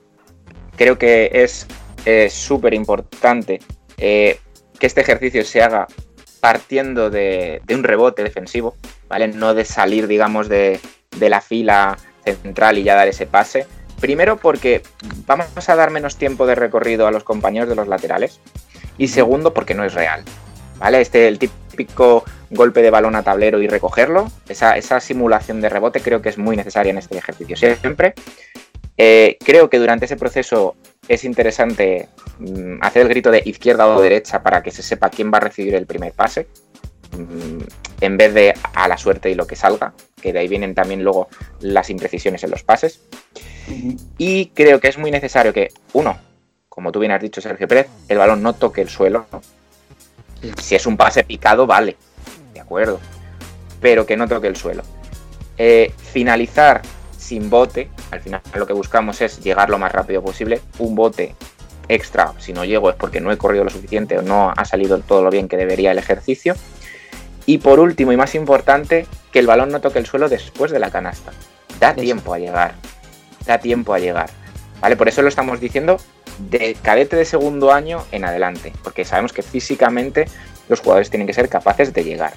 [0.76, 1.68] Creo que es
[2.06, 3.60] eh, súper importante
[3.98, 4.40] eh,
[4.80, 5.88] que este ejercicio se haga
[6.40, 8.76] partiendo de, de un rebote defensivo,
[9.08, 9.30] ¿vale?
[9.30, 10.80] No de salir, digamos, de,
[11.18, 13.66] de la fila central y ya dar ese pase.
[14.00, 14.82] Primero porque
[15.26, 18.42] vamos a dar menos tiempo de recorrido a los compañeros de los laterales.
[18.98, 20.24] Y segundo porque no es real.
[20.80, 21.02] ¿Vale?
[21.02, 26.02] Este, el típico golpe de balón a tablero y recogerlo, esa, esa simulación de rebote
[26.02, 28.14] creo que es muy necesaria en este ejercicio siempre.
[28.98, 30.76] Eh, creo que durante ese proceso
[31.08, 35.32] es interesante mm, hacer el grito de izquierda o derecha para que se sepa quién
[35.34, 36.48] va a recibir el primer pase,
[37.18, 37.60] mm,
[38.02, 41.04] en vez de a la suerte y lo que salga, que de ahí vienen también
[41.04, 41.28] luego
[41.60, 43.02] las imprecisiones en los pases.
[44.18, 46.18] Y creo que es muy necesario que, uno,
[46.74, 49.28] como tú bien has dicho, Sergio Pérez, el balón no toque el suelo.
[50.60, 51.98] Si es un pase picado, vale,
[52.52, 53.00] de acuerdo,
[53.80, 54.82] pero que no toque el suelo.
[55.60, 56.82] Eh, finalizar
[57.16, 60.62] sin bote, al final lo que buscamos es llegar lo más rápido posible.
[60.80, 61.36] Un bote
[61.90, 64.98] extra, si no llego es porque no he corrido lo suficiente o no ha salido
[64.98, 66.56] todo lo bien que debería el ejercicio.
[67.46, 70.80] Y por último y más importante, que el balón no toque el suelo después de
[70.80, 71.34] la canasta.
[71.80, 72.74] Da tiempo a llegar.
[73.46, 74.32] Da tiempo a llegar.
[74.82, 74.98] ¿Vale?
[74.98, 75.98] Por eso lo estamos diciendo
[76.40, 78.74] de cadete de segundo año en adelante.
[78.84, 80.26] Porque sabemos que físicamente
[80.70, 82.34] los jugadores tienen que ser capaces de llegar.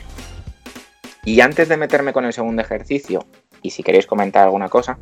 [1.25, 3.27] Y antes de meterme con el segundo ejercicio,
[3.63, 4.99] y si queréis comentar alguna cosa,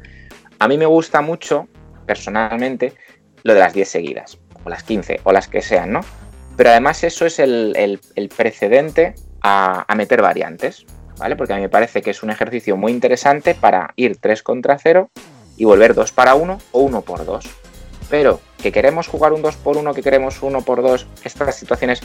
[0.58, 1.68] a mí me gusta mucho,
[2.06, 2.94] personalmente,
[3.42, 6.00] lo de las 10 seguidas, o las 15, o las que sean, ¿no?
[6.56, 10.86] Pero además eso es el, el- precedente a, a meter variantes,
[11.18, 11.36] ¿vale?
[11.36, 14.78] Porque a mí me parece que es un ejercicio muy interesante para ir 3 contra
[14.78, 15.10] 0
[15.56, 17.44] y volver 2 para 1 o 1 por 2.
[18.08, 22.00] Pero que queremos jugar un 2 por 1, que queremos 1 por 2, estas situaciones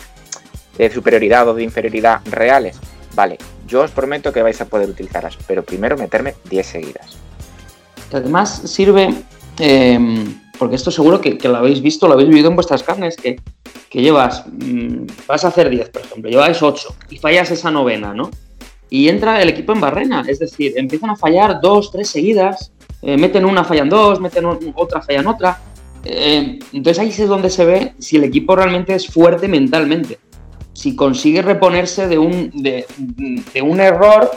[0.78, 2.78] de superioridad o de inferioridad reales,
[3.16, 7.16] vale, yo os prometo que vais a poder utilizarlas, pero primero meterme 10 seguidas.
[8.12, 9.16] además sirve,
[9.58, 9.98] eh,
[10.60, 13.40] porque esto seguro que, que, lo habéis visto, lo habéis vivido en vuestras carnes, que,
[13.90, 18.14] que llevas, mmm, vas a hacer 10, por ejemplo, lleváis 8 y fallas esa novena,
[18.14, 18.32] ¿no?
[18.90, 23.18] Y entra el equipo en barrena, es decir, empiezan a fallar dos, tres seguidas, eh,
[23.18, 24.46] meten una, fallan dos, meten
[24.76, 25.58] otra, fallan otra.
[26.06, 30.20] Eh, entonces ahí es donde se ve si el equipo realmente es fuerte mentalmente.
[30.74, 32.86] Si consigue reponerse de un, de,
[33.62, 34.32] un error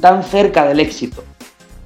[0.00, 1.22] tan cerca del éxito,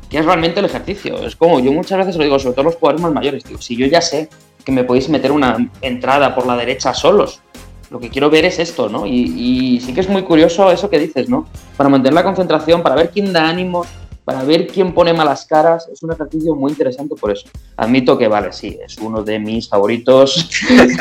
[0.09, 1.17] que es realmente el ejercicio.
[1.27, 3.77] Es como yo muchas veces lo digo, sobre todo los jugadores más mayores, digo, si
[3.77, 4.29] yo ya sé
[4.65, 7.43] que me podéis meter una entrada por la derecha solos,
[7.91, 9.07] lo que quiero ver es esto, ¿no?
[9.07, 11.47] Y, y, sí que es muy curioso eso que dices, ¿no?
[11.77, 13.87] Para mantener la concentración, para ver quién da ánimos,
[14.25, 17.49] para ver quién pone malas caras, es un ejercicio muy interesante por eso.
[17.77, 20.51] Admito que, vale, sí, es uno de mis favoritos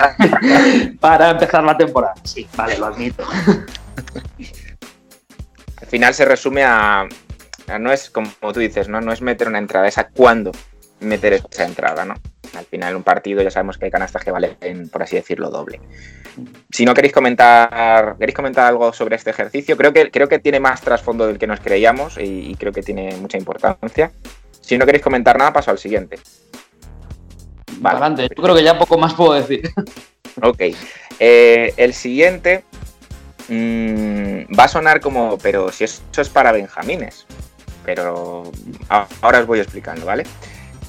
[0.99, 2.15] para empezar la temporada.
[2.23, 3.23] Sí, vale, lo admito.
[5.77, 7.07] Al final se resume a,
[7.67, 8.99] a, no es como tú dices, ¿no?
[8.99, 10.51] No es meter una entrada, es a cuándo
[10.99, 12.15] meter esa entrada, ¿no?
[12.55, 15.79] Al final un partido ya sabemos que hay canastas que valen, por así decirlo, doble.
[16.71, 20.59] Si no queréis comentar, queréis comentar algo sobre este ejercicio, creo que, creo que tiene
[20.59, 24.11] más trasfondo del que nos creíamos y, y creo que tiene mucha importancia.
[24.61, 26.19] Si no queréis comentar nada, paso al siguiente.
[27.79, 27.97] Vale.
[27.97, 29.69] Adelante, yo creo que ya poco más puedo decir.
[30.41, 30.61] Ok.
[31.19, 32.63] Eh, el siguiente
[33.49, 37.27] mmm, va a sonar como, pero si eso es para benjamines.
[37.85, 38.51] Pero
[39.21, 40.23] ahora os voy explicando, ¿vale?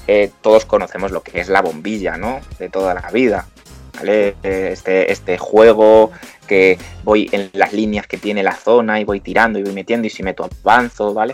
[0.07, 2.41] Eh, todos conocemos lo que es la bombilla, ¿no?
[2.59, 3.47] De toda la vida.
[3.95, 4.35] ¿Vale?
[4.43, 6.11] Este, este juego
[6.45, 10.05] que voy en las líneas que tiene la zona y voy tirando y voy metiendo
[10.07, 11.33] y si meto avanzo, ¿vale?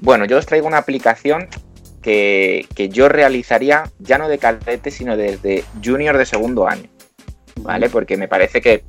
[0.00, 1.48] Bueno, yo os traigo una aplicación
[2.02, 6.88] que, yo realizaría ya no de cadete, sino desde junior de segundo año,
[7.62, 7.90] ¿vale?
[7.90, 8.84] Porque me parece que,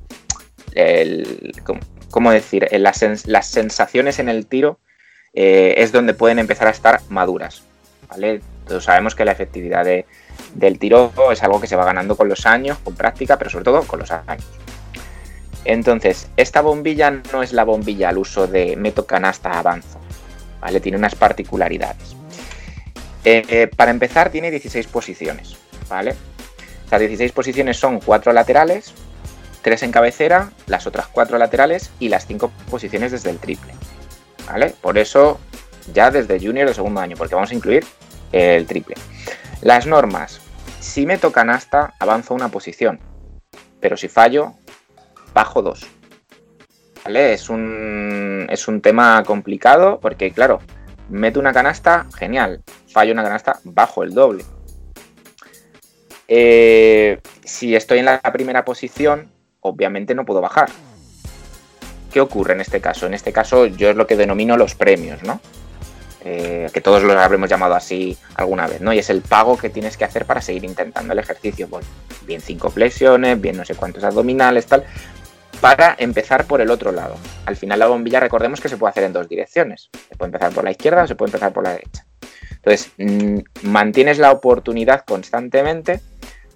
[0.74, 1.54] el,
[2.12, 2.68] ¿cómo decir?
[2.74, 4.80] Las, las sensaciones en el tiro
[5.34, 7.64] eh, es donde pueden empezar a estar maduras,
[8.10, 8.42] ¿vale?
[8.68, 10.06] Todos sabemos que la efectividad de,
[10.54, 13.66] del tiro es algo que se va ganando con los años, con práctica, pero sobre
[13.66, 14.46] todo con los años.
[15.66, 20.00] Entonces, esta bombilla no es la bombilla al uso de meto canasta avanzo,
[20.62, 20.80] ¿vale?
[20.80, 22.16] Tiene unas particularidades.
[23.26, 25.58] Eh, eh, para empezar, tiene 16 posiciones,
[25.90, 26.16] ¿vale?
[26.90, 28.94] Las 16 posiciones son 4 laterales,
[29.62, 33.74] 3 en cabecera, las otras 4 laterales y las 5 posiciones desde el triple,
[34.46, 34.74] ¿vale?
[34.80, 35.38] Por eso,
[35.94, 37.86] ya desde junior de segundo año, porque vamos a incluir
[38.32, 38.96] el triple.
[39.62, 40.42] Las normas.
[40.80, 43.00] Si meto canasta, avanzo una posición.
[43.80, 44.54] Pero si fallo,
[45.34, 45.88] bajo dos.
[47.04, 47.34] ¿Vale?
[47.34, 50.60] Es un, es un tema complicado porque, claro,
[51.10, 52.62] meto una canasta, genial.
[52.92, 54.44] Fallo una canasta, bajo el doble.
[56.28, 60.70] Eh, si estoy en la primera posición, obviamente no puedo bajar.
[62.12, 63.06] ¿Qué ocurre en este caso?
[63.06, 65.40] En este caso yo es lo que denomino los premios, ¿no?
[66.26, 68.92] Eh, que todos los habremos llamado así alguna vez, ¿no?
[68.92, 71.68] Y es el pago que tienes que hacer para seguir intentando el ejercicio.
[71.70, 71.86] Pues,
[72.26, 74.84] bien cinco flexiones, bien no sé cuántos abdominales, tal,
[75.62, 77.16] para empezar por el otro lado.
[77.46, 79.90] Al final la bombilla, recordemos que se puede hacer en dos direcciones.
[80.10, 82.06] Se puede empezar por la izquierda o se puede empezar por la derecha.
[82.52, 86.02] Entonces, mmm, mantienes la oportunidad constantemente,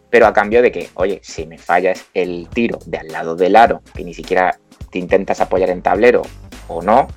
[0.09, 3.55] pero a cambio de que, oye, si me fallas el tiro de al lado del
[3.55, 4.59] aro, que ni siquiera
[4.91, 6.23] te intentas apoyar en tablero
[6.67, 7.07] o no,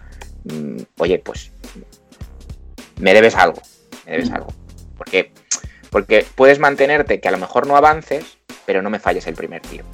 [0.44, 1.50] mmm, oye, pues
[2.98, 3.60] me debes algo,
[4.06, 4.48] me debes algo.
[4.96, 5.32] Porque,
[5.90, 9.62] porque puedes mantenerte que a lo mejor no avances, pero no me falles el primer
[9.62, 9.84] tiro.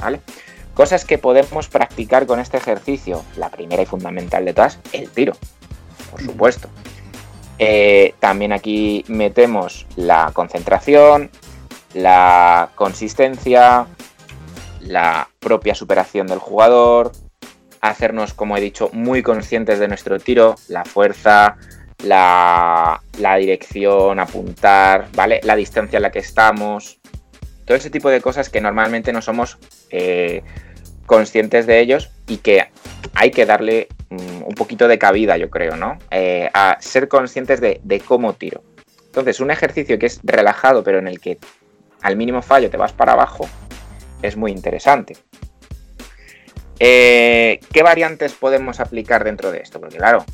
[0.00, 0.20] ¿Vale?
[0.74, 3.24] Cosas que podemos practicar con este ejercicio.
[3.36, 5.34] La primera y fundamental de todas, el tiro.
[6.10, 6.68] Por supuesto.
[7.58, 11.30] Eh, también aquí metemos la concentración,
[11.94, 13.86] la consistencia,
[14.80, 17.12] la propia superación del jugador,
[17.80, 21.56] hacernos, como he dicho, muy conscientes de nuestro tiro, la fuerza,
[22.02, 23.00] la,
[23.38, 25.40] dirección, apuntar, ¿vale?
[25.44, 26.98] La distancia en la que estamos.
[27.64, 29.58] Todo ese tipo de cosas que normalmente no somos
[29.90, 30.42] eh,
[31.06, 32.68] conscientes de ellos y que
[33.14, 35.98] hay que darle um, un poquito de cabida, yo creo, ¿no?
[36.10, 38.62] Eh, a ser conscientes de, de, cómo tiro.
[39.06, 41.38] Entonces, un ejercicio que es relajado, pero en el que
[42.02, 43.48] al mínimo fallo te vas para abajo,
[44.20, 45.16] es muy interesante.
[46.78, 49.80] Eh, ¿Qué variantes podemos aplicar dentro de esto?
[49.80, 50.24] Porque claro,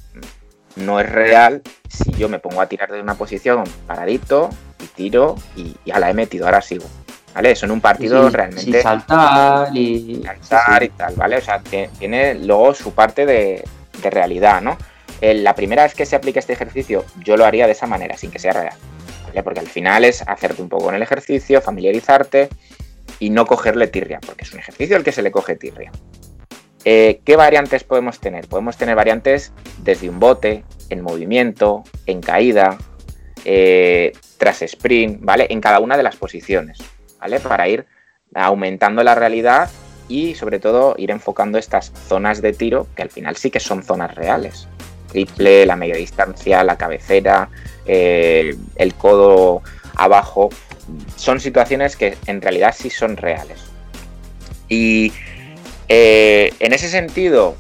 [0.77, 4.51] no es real si yo me pongo a tirar de una posición paradito
[4.83, 6.87] y tiro y ya la he metido, ahora sigo.
[7.35, 7.53] ¿Vale?
[7.53, 8.79] Eso en un partido sí, realmente.
[8.79, 10.23] Sí, saltar y.
[10.43, 11.37] Saltar sí, y tal, ¿vale?
[11.37, 13.65] O sea, tiene luego su parte de,
[14.03, 14.77] de realidad, ¿no?
[15.21, 18.17] Eh, la primera vez que se aplique este ejercicio, yo lo haría de esa manera,
[18.17, 18.75] sin que sea real.
[19.27, 19.43] ¿vale?
[19.43, 22.49] Porque al final es hacerte un poco con el ejercicio, familiarizarte
[23.19, 25.93] y no cogerle tirria, porque es un ejercicio al que se le coge tirria.
[26.85, 28.49] Eh, ¿Qué variantes podemos tener?
[28.49, 32.79] Podemos tener variantes desde un bote, en movimiento, en caída,
[33.45, 35.47] eh, tras sprint, ¿vale?
[35.51, 36.79] En cada una de las posiciones,
[37.21, 37.41] ¿vale?
[37.41, 37.87] Para ir
[38.35, 39.71] aumentando la realidad
[40.09, 43.83] y sobre todo ir enfocando estas zonas de tiro que al final sí que son
[43.83, 44.67] zonas reales.
[45.09, 47.49] Triple, la media distancia, la cabecera,
[47.87, 49.63] eh, el codo
[49.97, 50.51] abajo,
[51.17, 53.61] son situaciones que en realidad sí son reales.
[54.69, 55.13] Y
[55.93, 57.57] eh, en ese sentido,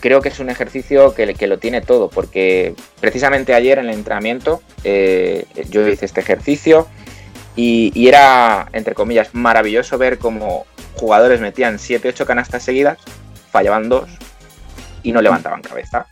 [0.00, 3.94] creo que es un ejercicio que, que, lo tiene todo, porque precisamente ayer en el
[3.94, 6.88] entrenamiento eh, yo hice este ejercicio
[7.54, 10.66] y, y, era, entre comillas, maravilloso ver cómo
[10.96, 12.98] jugadores metían 7-8 canastas seguidas,
[13.52, 14.10] fallaban dos
[15.04, 16.06] y no levantaban cabeza.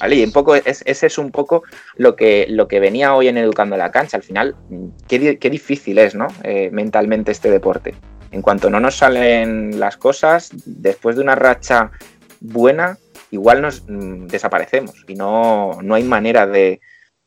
[0.00, 0.16] ¿Vale?
[0.16, 1.62] Y un poco es, ese es un poco
[1.96, 4.16] lo que, lo que venía hoy en Educando la Cancha.
[4.16, 4.56] Al final,
[5.08, 6.28] qué, qué difícil es, ¿no?
[6.42, 7.94] Eh, mentalmente este deporte.
[8.30, 11.90] En cuanto no nos salen las cosas, después de una racha
[12.40, 12.98] buena,
[13.30, 16.80] igual nos mm, desaparecemos y no, no hay manera de,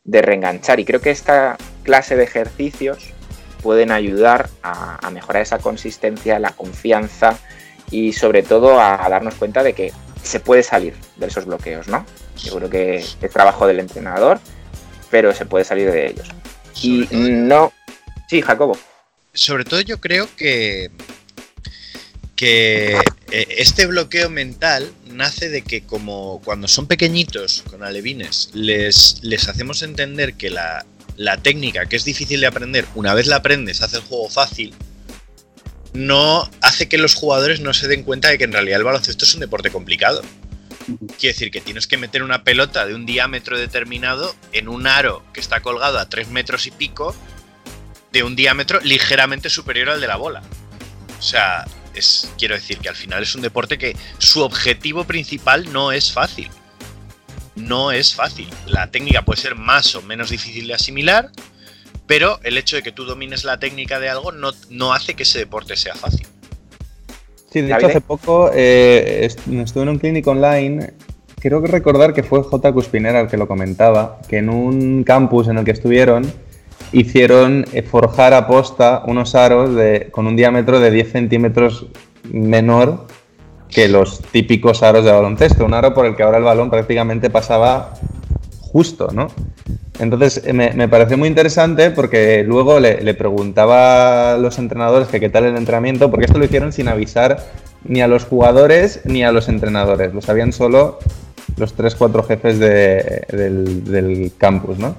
[0.04, 0.80] de, reenganchar.
[0.80, 3.14] Y creo que esta clase de ejercicios
[3.62, 7.38] pueden ayudar a, a mejorar esa consistencia, la confianza
[7.89, 9.91] y sobre todo a, a darnos cuenta de que
[10.24, 12.06] se puede salir de esos bloqueos, ¿no?
[12.38, 14.39] Yo creo que es trabajo del entrenador,
[15.10, 16.30] pero se puede salir de ellos.
[16.82, 17.72] Y no.
[18.28, 18.78] Sí, Jacobo.
[19.34, 20.91] Sobre todo yo creo que.
[22.36, 22.97] que
[23.32, 29.84] este bloqueo mental nace de que como cuando son pequeñitos con alevines les, les hacemos
[29.84, 30.86] entender que la,
[31.17, 34.73] la técnica que es difícil de aprender, una vez la aprendes hace el juego fácil,
[35.93, 39.25] no hace que los jugadores no se den cuenta de que en realidad el baloncesto
[39.25, 40.21] es un deporte complicado.
[41.19, 45.23] Quiere decir que tienes que meter una pelota de un diámetro determinado en un aro
[45.34, 47.15] que está colgado a 3 metros y pico
[48.12, 50.41] de un diámetro ligeramente superior al de la bola.
[51.18, 55.72] O sea, es, quiero decir que al final es un deporte que su objetivo principal
[55.72, 56.49] no es fácil.
[57.55, 58.47] No es fácil.
[58.66, 61.30] La técnica puede ser más o menos difícil de asimilar,
[62.07, 65.24] pero el hecho de que tú domines la técnica de algo no, no hace que
[65.24, 66.28] ese deporte sea fácil.
[67.51, 70.93] Sí, de hecho, hace poco eh, estuve en un clínico online.
[71.39, 72.72] Creo que recordar que fue J.
[72.72, 76.32] Cuspinera el que lo comentaba, que en un campus en el que estuvieron
[76.92, 81.88] hicieron forjar a posta unos aros de, con un diámetro de 10 centímetros
[82.32, 83.08] menor
[83.70, 85.66] que los típicos aros de baloncesto.
[85.66, 87.94] Un aro por el que ahora el balón prácticamente pasaba
[88.60, 89.28] justo, ¿no?
[90.00, 95.20] Entonces me, me pareció muy interesante porque luego le, le, preguntaba a los entrenadores que
[95.20, 97.46] qué tal el entrenamiento, porque esto lo hicieron sin avisar
[97.84, 101.00] ni a los jugadores ni a los entrenadores, lo sabían solo
[101.58, 104.96] los tres, cuatro jefes de, del, del, campus, ¿no?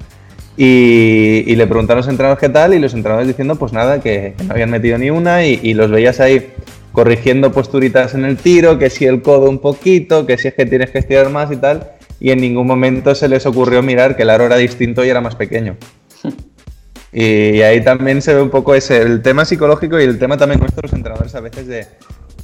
[0.57, 4.01] Y, y, le preguntaron a los entrenadores qué tal y los entrenadores diciendo pues nada,
[4.01, 6.51] que, no habían metido ni una y, y los veías ahí
[6.93, 10.67] corrigiendo posturitas en el tiro, que si el codo un poquito, que si es que
[10.67, 11.93] tienes que estirar más y tal
[12.23, 15.21] y en ningún momento se les ocurrió mirar que el aro era distinto y era
[15.21, 15.77] más pequeño.
[17.15, 20.61] Y ahí también se ve un poco ese, el tema psicológico y el tema también
[20.61, 21.87] nuestros entrenadores a veces de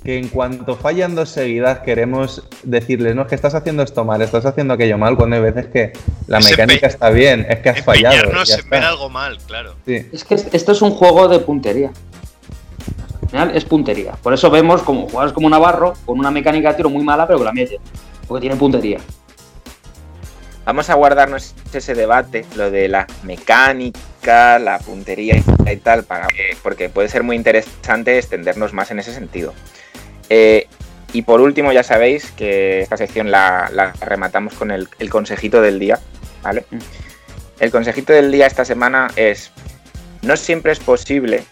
[0.08, 4.22] que en cuanto fallan dos seguidas queremos decirles, no, es que estás haciendo esto mal,
[4.22, 5.92] estás haciendo aquello mal, cuando hay veces que
[6.26, 8.16] la Es mecánica está bien, es que has fallado.
[8.42, 9.74] Ya en ver algo mal, claro.
[9.84, 10.08] Sí.
[10.10, 11.90] Es que esto es un juego de puntería.
[13.20, 14.12] Al final es puntería.
[14.12, 17.40] Por eso vemos como jugadores como Navarro con una mecánica de tiro muy mala, pero
[17.40, 17.78] que la mete.
[18.26, 19.00] Porque tiene puntería.
[20.64, 25.36] Vamos a guardarnos ese debate, lo de la mecánica, la puntería
[25.70, 29.52] y tal, para que- porque puede ser muy interesante extendernos más en ese sentido.
[30.30, 30.66] Eh,
[31.12, 35.62] y por último, ya sabéis que esta sección la, la rematamos con el, el consejito
[35.62, 35.98] del día,
[36.42, 36.64] ¿vale?
[37.60, 39.50] El consejito del día esta semana es,
[40.22, 41.44] no siempre es posible,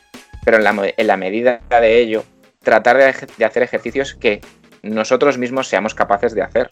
[0.44, 2.24] pero en la, en la medida de ello,
[2.62, 4.40] tratar de hacer ejercicios que
[4.82, 6.68] nosotros mismos seamos capaces de hacer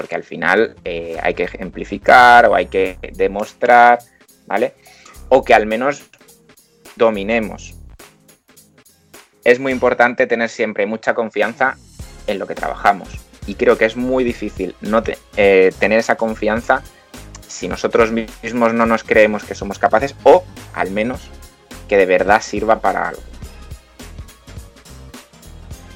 [0.00, 3.98] porque al final eh, hay que ejemplificar o hay que demostrar,
[4.46, 4.74] ¿vale?
[5.28, 6.04] O que al menos
[6.96, 7.74] dominemos.
[9.44, 11.76] Es muy importante tener siempre mucha confianza
[12.26, 13.08] en lo que trabajamos.
[13.46, 15.02] Y creo que es muy difícil no
[15.36, 16.82] eh, tener esa confianza
[17.46, 21.30] si nosotros mismos no nos creemos que somos capaces o al menos
[21.88, 23.22] que de verdad sirva para algo.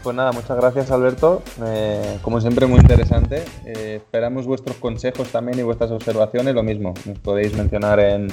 [0.05, 1.43] Pues nada, muchas gracias Alberto.
[1.65, 3.43] Eh, como siempre, muy interesante.
[3.65, 6.55] Eh, esperamos vuestros consejos también y vuestras observaciones.
[6.55, 8.29] Lo mismo, nos podéis mencionar en,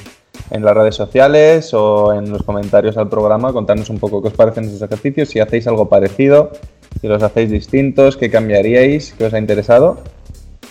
[0.49, 4.33] en las redes sociales o en los comentarios al programa, contarnos un poco qué os
[4.33, 6.51] parecen esos ejercicios, si hacéis algo parecido,
[6.99, 10.01] si los hacéis distintos, qué cambiaríais, qué os ha interesado.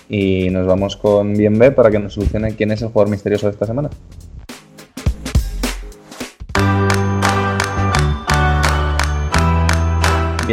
[0.06, 3.46] Y nos vamos con Bien B para que nos solucione quién es el jugador misterioso
[3.46, 3.88] de esta semana.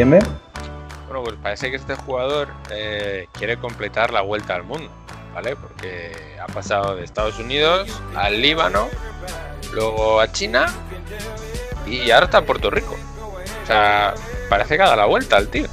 [0.04, 0.20] B.
[1.08, 4.92] Bueno, pues parece que este jugador eh, quiere completar la vuelta al mundo.
[5.38, 5.56] ¿vale?
[5.56, 8.90] Porque ha pasado de Estados Unidos al Líbano,
[9.72, 10.66] luego a China
[11.86, 12.98] y ahora está en Puerto Rico.
[13.64, 14.16] O sea,
[14.50, 15.68] parece que ha dado la vuelta al tío.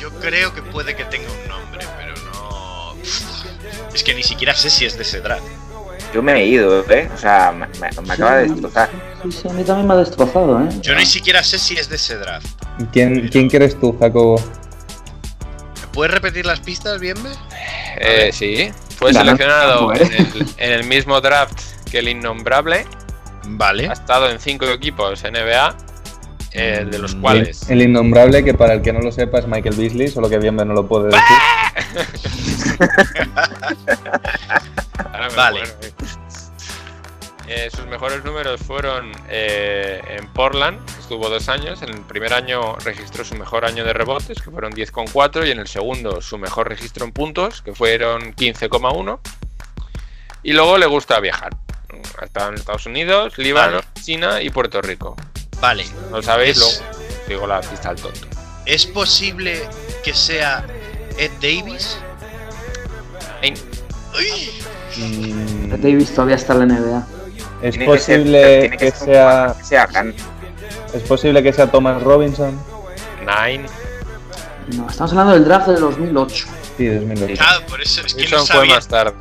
[0.00, 2.96] Yo creo que puede que tenga un nombre, pero no.
[3.94, 5.44] Es que ni siquiera sé si es de ese draft.
[6.14, 7.10] Yo me he ido, ¿eh?
[7.12, 8.88] O sea, me, me- me acaba de destrozar.
[9.24, 10.68] Sí, sí, a mí también me ha destrozado, ¿eh?
[10.80, 12.46] Yo ni siquiera sé si es de ese draft.
[12.92, 14.36] ¿Quién, ¿Quién quieres tú, Jacobo?
[15.80, 17.16] ¿Me ¿Puedes repetir las pistas, bien?
[17.98, 21.60] Eh, sí, fue seleccionado en el, en el mismo draft
[21.90, 22.86] que el innombrable.
[23.46, 23.88] Vale.
[23.88, 25.76] Ha estado en cinco equipos NBA,
[26.54, 27.68] eh, de los cuales.
[27.68, 30.64] El innombrable, que para el que no lo sepa es Michael Beasley, solo que Bienve
[30.64, 31.20] no lo puede decir.
[35.12, 35.62] Ahora me Vale.
[37.48, 41.82] Eh, sus mejores números fueron eh, en Portland, estuvo dos años.
[41.82, 45.58] En el primer año registró su mejor año de rebotes, que fueron 10,4, y en
[45.58, 49.18] el segundo su mejor registro en puntos, que fueron 15,1.
[50.44, 51.56] Y luego le gusta viajar.
[52.20, 55.16] Ha estado en Estados Unidos, Líbano, China y Puerto Rico.
[55.64, 55.86] Vale.
[56.10, 56.58] ¿No lo sabéis?
[56.58, 56.94] Es- Luego
[57.28, 58.20] digo la pista al tonto.
[58.66, 59.62] ¿Es posible
[60.02, 60.64] que sea
[61.18, 61.96] Ed Davis?
[63.42, 63.54] Ey,
[64.96, 67.06] Mm, Ed Davis todavía está en la NBA.
[67.62, 69.24] es Tiene que ser- posible tiene que ser un sea.
[69.24, 69.88] jugador que sea.
[70.94, 72.60] Es posible que sea Thomas Robinson.
[73.20, 73.66] Nine.
[74.76, 76.46] No, estamos hablando del draft de 2008.
[76.76, 77.42] Sí, 2008.
[77.44, 78.74] Ah, por eso es que no Wilson fue sabía.
[78.76, 79.14] más tarde.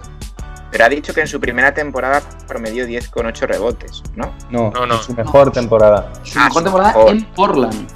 [0.73, 4.33] Pero ha dicho que en su primera temporada promedió 10,8 rebotes, ¿no?
[4.49, 4.97] No, No, no.
[4.97, 6.11] su mejor temporada.
[6.23, 7.09] Su Ah, mejor su temporada mejor.
[7.11, 7.87] en Portland.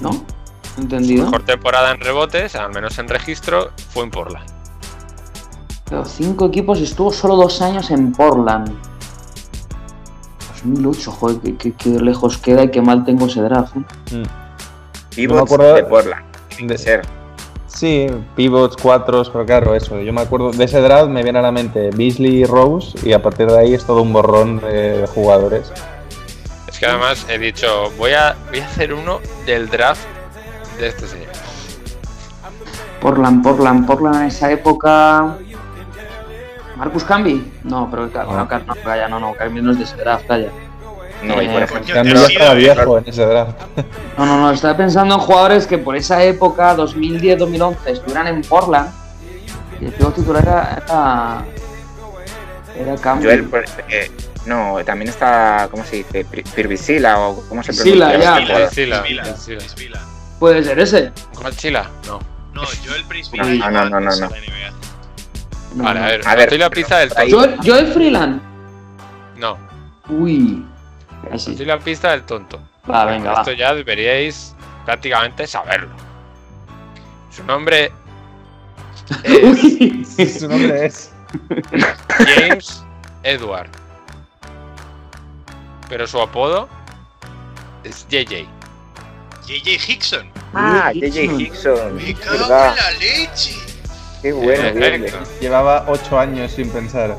[0.00, 0.10] ¿No?
[0.76, 1.24] ¿Entendido?
[1.26, 4.44] Mejor temporada en rebotes, al menos en registro, fue en Portland.
[5.88, 8.76] Pero cinco equipos y estuvo solo dos años en Portland.
[10.64, 13.76] 2008, joder, qué, qué- qué lejos queda y qué mal tengo ese draft.
[13.76, 14.16] ¿eh?
[14.16, 15.14] Mm.
[15.14, 16.24] Pivots acuerdo- de Portland.
[16.60, 17.02] De- ser.
[17.76, 20.00] Sí, pivots, cuatros, pero claro, eso.
[20.00, 23.12] Yo me acuerdo de ese draft, me viene a la mente Beasley y Rose, y
[23.12, 25.70] a partir de ahí es todo un borrón de, jugadores.
[26.66, 30.06] Es que además he dicho, voy a, voy a hacer uno del draft
[30.78, 31.28] de este señor.
[33.02, 35.36] Portland, Portland, Portland en esa época.
[36.76, 37.52] Marcus Camby?
[37.62, 40.48] No, pero ca- no, no, calla, no, no, Camby no es de ese draft, calla.
[40.48, 40.65] No,
[41.22, 42.02] y por ejemplo.
[44.18, 48.90] No, no, no, estaba pensando en jugadores que por esa época, 2010-2011, estuvieran en Portland.
[49.80, 51.44] Y el pivot titular era.
[52.78, 52.96] Era, era.
[52.98, 54.10] Joel, por- eh,
[54.46, 56.24] no, también está, ¿cómo se dice?
[56.54, 58.34] Pirvisila o cómo se pronuncia.
[58.36, 59.02] Priscila.
[59.04, 60.00] Priscila.
[60.38, 61.12] Puede ser ese.
[61.34, 61.90] ¿Coachila?
[62.06, 62.20] No.
[62.54, 63.44] No, Joel Priscila.
[63.70, 64.28] No, no, no, no.
[65.74, 66.06] No, vale, no.
[66.06, 67.10] a ver, A ver, estoy la pista del.
[67.30, 68.40] Joel, Joel Freeland.
[69.36, 69.58] No,
[70.08, 70.64] Uy.
[71.30, 71.50] Ahí sí.
[71.52, 72.60] estoy la pista del tonto.
[72.90, 73.38] Va, venga, va.
[73.40, 74.54] Esto ya deberíais
[74.84, 75.94] prácticamente saberlo.
[77.30, 77.92] Su nombre
[79.24, 80.38] es.
[80.40, 81.12] Su nombre es.
[82.18, 82.84] James
[83.22, 83.70] Edward.
[85.88, 86.68] Pero su apodo
[87.84, 88.46] es JJ.
[89.46, 90.30] JJ Hickson.
[90.54, 91.94] Ah, JJ Hickson.
[91.96, 93.54] Me cago en la leche.
[94.22, 95.12] Qué bueno, Eh.
[95.40, 97.16] Llevaba ocho años sin pensar.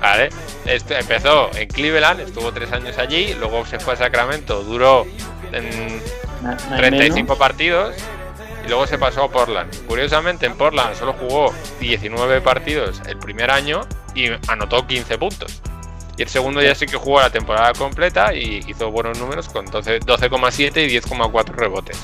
[0.00, 0.28] Vale.
[0.66, 5.06] Este empezó en Cleveland, estuvo tres años allí, luego se fue a Sacramento, duró
[5.52, 5.98] en
[6.42, 7.38] No- no hay 35 menos.
[7.38, 7.94] partidos
[8.64, 9.86] y luego se pasó a Portland.
[9.86, 13.82] Curiosamente, en Portland solo jugó 19 partidos el primer año
[14.14, 15.60] y anotó 15 puntos.
[16.16, 19.66] Y el segundo ya sí que jugó la temporada completa y hizo buenos números con
[19.66, 21.98] 12 12,7 y 10,4 rebotes.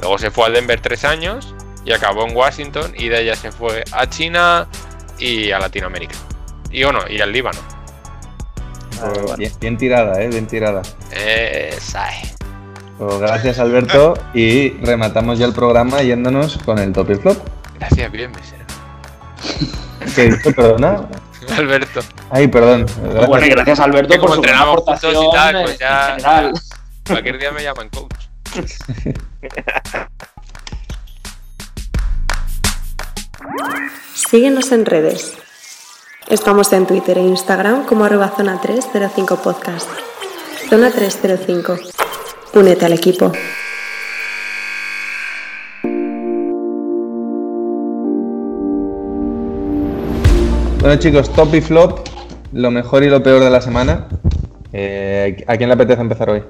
[0.00, 1.54] Luego se fue al Denver tres años
[1.86, 4.66] y acabó en Washington y de allá se fue a China
[5.18, 6.16] y a Latinoamérica.
[6.70, 7.60] Y bueno, y al Líbano.
[9.00, 10.82] Pues bien, bien tirada, eh, bien tirada.
[11.12, 12.34] Esa es.
[12.98, 14.14] Pues gracias, Alberto.
[14.34, 17.36] Y rematamos ya el programa yéndonos con el top y flop.
[17.78, 18.64] Gracias, bien, mesero.
[20.14, 20.52] ¿Qué dicho?
[20.54, 21.06] Perdona.
[21.56, 22.00] Alberto.
[22.30, 22.86] Ay, perdón.
[23.02, 23.26] Gracias.
[23.28, 26.20] Bueno, y gracias Alberto Que por como su entrenamos juntos y tal, pues ya- en
[26.20, 26.52] general.
[27.06, 28.14] Cualquier día me llaman coach.
[34.14, 35.36] Síguenos en redes.
[36.28, 39.88] Estamos en Twitter e Instagram como arroba zona 305 podcast.
[40.68, 41.76] Zona 305.
[42.54, 43.32] Únete al equipo.
[50.80, 52.00] Bueno, chicos, top y flop,
[52.52, 54.06] lo mejor y lo peor de la semana.
[54.72, 56.44] Eh, ¿A quién le apetece empezar hoy?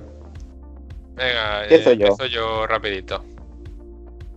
[1.14, 2.06] Venga, Empiezo eh, yo.
[2.08, 3.24] empiezo yo rapidito.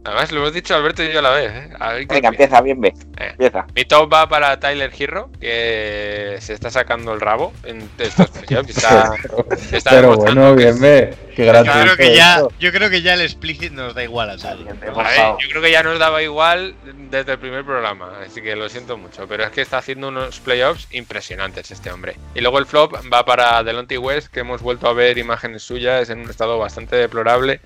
[0.06, 1.52] Además, lo hemos dicho Alberto y yo a la vez.
[1.52, 1.70] ¿eh?
[1.80, 2.94] A ver qué- Venga, empieza, bien, ve.
[3.18, 3.28] Eh.
[3.32, 3.66] Empieza.
[3.76, 8.70] Mi top va para Tyler Hero, que se está sacando el rabo en estos playoffs.
[8.70, 9.14] Está,
[9.72, 11.14] está Pero bueno, bien, ve.
[11.36, 11.46] Qué.
[11.46, 14.68] Yo creo, que ya, yo creo que ya el explicit nos da igual a Sally.
[14.68, 14.92] A ver,
[15.40, 16.76] yo creo que ya nos daba igual
[17.10, 20.40] desde el primer programa, así que lo siento mucho, pero es que está haciendo unos
[20.42, 22.16] playoffs impresionantes este hombre.
[22.36, 26.10] Y luego el flop va para Delonte West, que hemos vuelto a ver imágenes suyas
[26.10, 27.62] en un estado bastante deplorable,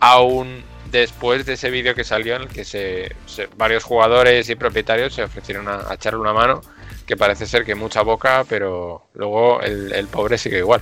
[0.00, 0.62] aún
[1.00, 5.14] después de ese vídeo que salió en el que se, se- varios jugadores y propietarios
[5.14, 6.60] se ofrecieron a, a echarle una mano,
[7.06, 10.80] que parece ser que mucha boca, pero luego el, el pobre sigue igual.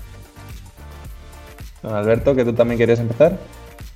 [1.83, 3.37] Don Alberto, que tú también querías empezar.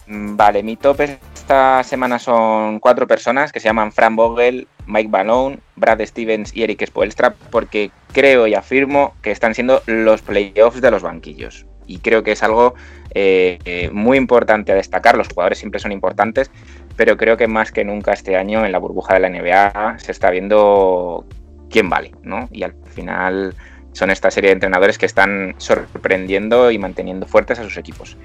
[0.06, 5.08] Mm, Vale, mi top esta semana son cuatro personas que se llaman Fran Vogel, Mike
[5.08, 10.80] Malone, Brad Stevens y Eric Spoelstra, porque creo y afirmo que están siendo los playoffs
[10.80, 11.66] de los banquillos.
[11.86, 12.74] Y creo que es algo
[13.14, 15.16] eh, eh, muy importante a destacar.
[15.16, 16.50] Los jugadores siempre son importantes,
[16.96, 20.12] pero creo que más que nunca este año en la burbuja de la NBA se
[20.12, 21.24] está viendo
[21.70, 22.48] quién vale, ¿no?
[22.52, 23.54] Y al final
[23.92, 28.16] son esta serie de entrenadores que están sorprendiendo y manteniendo fuertes a sus equipos.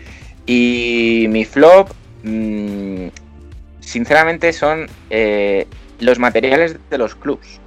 [0.46, 1.92] Y mi flop,
[2.24, 3.08] mm,
[3.80, 5.68] sinceramente, son eh,
[6.00, 7.62] los materiales de los clubs.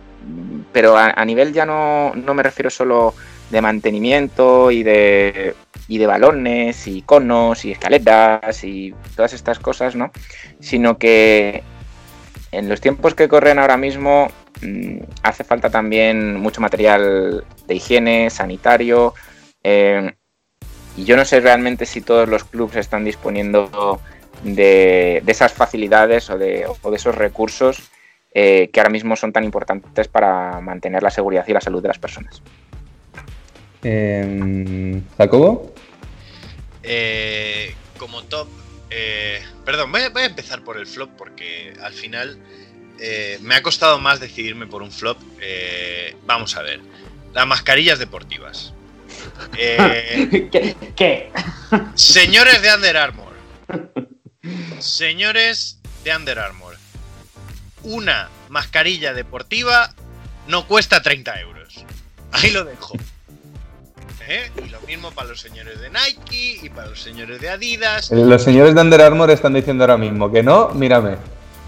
[0.73, 3.15] Pero a, a nivel ya no, no me refiero solo
[3.55, 5.55] de mantenimiento y de,
[5.87, 10.11] y de balones y conos y escaleras y todas estas cosas, ¿no?
[10.59, 11.63] Sino que
[12.51, 14.29] en los tiempos que corren ahora mismo
[14.61, 19.15] mm, hace falta también mucho material de higiene, sanitario.
[19.63, 20.13] eh,
[20.97, 24.01] y yo no sé realmente si todos los clubes están disponiendo
[24.45, 27.91] de, de esas facilidades o de, o de esos recursos
[28.37, 31.89] eh, que ahora mismo son tan importantes para mantener la seguridad y la salud de
[31.89, 32.43] las personas.
[33.85, 35.75] Em, Jacobo.
[36.83, 38.49] Eh, como top,
[38.91, 42.39] eh, perdón, voy a, voy a empezar por el flop porque al final
[42.99, 45.19] eh, me ha costado más decidirme por un flop.
[45.41, 46.81] Eh, vamos a ver,
[47.33, 48.73] las mascarillas deportivas.
[49.57, 50.77] Eh, ¿Qué?
[50.97, 51.33] qué?
[51.95, 53.35] señores de Under Armour,
[54.79, 56.77] señores de Under Armour,
[57.83, 59.95] una mascarilla deportiva
[60.49, 61.85] no cuesta 30 euros.
[62.33, 62.95] Ahí lo dejo.
[64.27, 64.51] ¿Eh?
[64.65, 68.11] Y lo mismo para los señores de Nike y para los señores de Adidas.
[68.11, 71.17] Los señores de Under Armour están diciendo ahora mismo que no, mírame.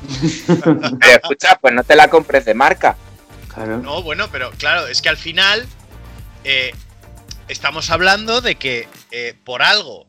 [0.47, 2.97] Pero escucha, pues no te la compres de marca.
[3.53, 3.79] Claro.
[3.79, 5.67] No, bueno, pero claro, es que al final
[6.45, 6.73] eh,
[7.49, 10.09] estamos hablando de que eh, por algo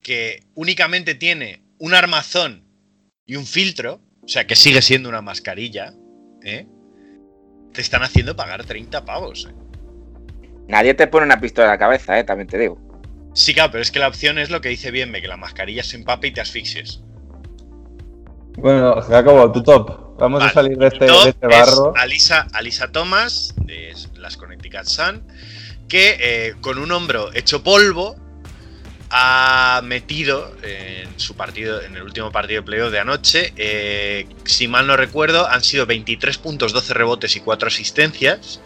[0.00, 2.64] que únicamente tiene un armazón
[3.26, 5.92] y un filtro, o sea que sigue siendo una mascarilla,
[6.44, 6.68] ¿eh?
[7.72, 9.48] te están haciendo pagar 30 pavos.
[9.50, 9.65] ¿eh?
[10.68, 12.78] Nadie te pone una pistola en la cabeza, eh, también te digo.
[13.34, 15.84] Sí, claro, pero es que la opción es lo que dice Bienme, que la mascarilla
[15.84, 17.02] se empape y te asfixies.
[18.56, 20.18] Bueno, Jacobo, tu top.
[20.18, 21.92] Vamos a salir de este, top de este es barro.
[21.96, 25.22] Alisa, Alisa Thomas, de las Connecticut Sun,
[25.88, 28.16] que eh, con un hombro hecho polvo
[29.10, 34.66] ha metido en su partido, en el último partido de playoff de anoche, eh, si
[34.66, 38.60] mal no recuerdo, han sido 23 puntos, 12 rebotes y 4 asistencias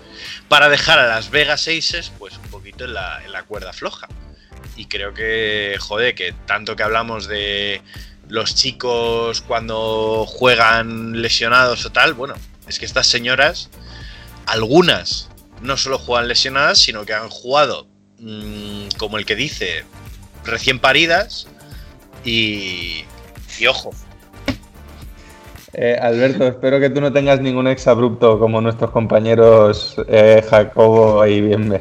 [0.51, 4.09] para dejar a las Vegas Aces pues un poquito en la, cuerda floja.
[4.75, 7.81] Y creo que, joder, que tanto que hablamos de
[8.29, 12.35] los chicos cuando juegan lesionados o tal, bueno,
[12.67, 13.71] es que estas señoras,
[14.47, 15.29] algunas
[15.63, 17.87] no solo juegan lesionadas, sino que han jugado,
[18.19, 19.85] mmm, como el que dice,
[20.45, 21.47] recién paridas
[22.25, 23.05] y,
[23.57, 23.93] y ojo.
[25.73, 31.25] Eh, Alberto, espero que tú no tengas ningún ex abrupto como nuestros compañeros eh, Jacobo
[31.27, 31.81] y Bienve.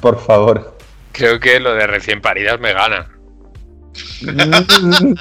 [0.00, 0.76] Por favor.
[1.12, 3.08] Creo que lo de recién paridas me gana.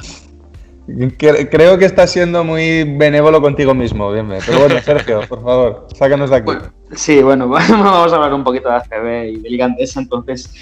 [0.87, 4.39] Cre- Creo que estás siendo muy benévolo contigo mismo, Bienve.
[4.45, 6.45] Pero bueno, Sergio, por favor, sácanos de aquí.
[6.45, 10.53] Bueno, sí, bueno, vamos a hablar un poquito de ACB y de Liga Andesa, entonces.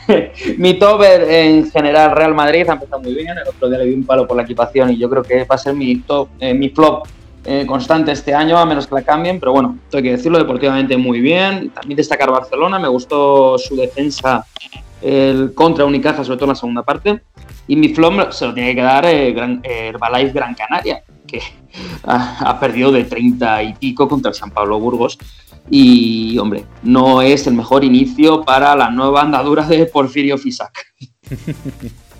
[0.58, 3.36] mi top en general, Real Madrid ha empezado muy bien.
[3.38, 5.54] El otro día le di un palo por la equipación y yo creo que va
[5.54, 7.06] a ser mi top, eh, mi flop
[7.44, 9.40] eh, constante este año, a menos que la cambien.
[9.40, 11.70] Pero bueno, tengo que decirlo deportivamente muy bien.
[11.70, 14.44] También destacar Barcelona, me gustó su defensa
[15.00, 17.22] el contra Unicaja, sobre todo en la segunda parte.
[17.66, 21.40] Y mi flop se lo tiene que dar eh, Gran, Herbalife Gran Canaria, que
[22.04, 25.18] ha, ha perdido de 30 y pico contra el San Pablo Burgos.
[25.68, 30.72] Y, hombre, no es el mejor inicio para la nueva andadura de Porfirio Fisac.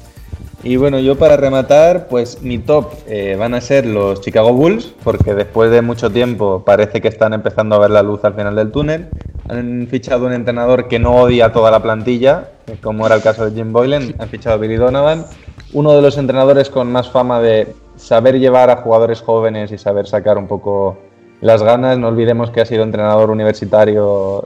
[0.63, 4.93] Y bueno, yo para rematar, pues mi top eh, van a ser los Chicago Bulls,
[5.03, 8.55] porque después de mucho tiempo parece que están empezando a ver la luz al final
[8.57, 9.09] del túnel.
[9.49, 12.51] Han fichado un entrenador que no odia toda la plantilla,
[12.83, 14.15] como era el caso de Jim Boylan.
[14.19, 15.25] Han fichado a Billy Donovan.
[15.73, 20.07] uno de los entrenadores con más fama de saber llevar a jugadores jóvenes y saber
[20.07, 20.99] sacar un poco
[21.41, 21.99] las ganas.
[21.99, 24.45] No olvidemos que ha sido entrenador universitario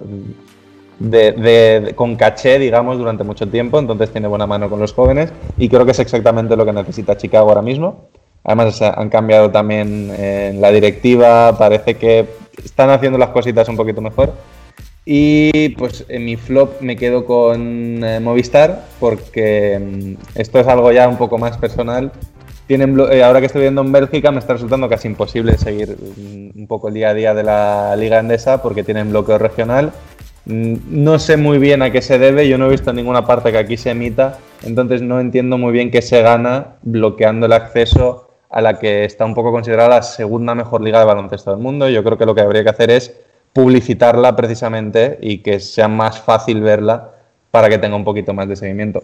[0.99, 5.69] de, con caché, digamos, durante mucho tiempo, entonces tiene buena mano con los jóvenes y
[5.69, 8.09] creo que es exactamente lo que necesita Chicago ahora mismo.
[8.45, 12.27] Además han cambiado también en la directiva, parece que
[12.63, 14.35] están haciendo las cositas un poquito mejor.
[15.07, 20.93] Y pues en mi flop me quedo con eh, Movistar porque mm, esto es algo
[20.93, 22.11] ya un poco más personal.
[22.67, 26.59] Tienen eh, ahora que estoy viviendo en Bélgica me está resultando casi imposible seguir mm,
[26.59, 29.93] un poco el día a día de la liga endesa porque tienen bloqueo regional.
[30.47, 33.53] Mm, No sé muy bien a qué se debe, yo no he visto ninguna parte
[33.53, 38.31] que aquí se emita, entonces no entiendo muy bien qué se gana bloqueando el acceso
[38.49, 41.89] a la que está un poco considerada la segunda mejor liga de baloncesto del mundo.
[41.89, 43.15] Yo creo que lo que habría que hacer es
[43.53, 47.11] publicitarla precisamente y que sea más fácil verla
[47.51, 49.03] para que tenga un poquito más de seguimiento.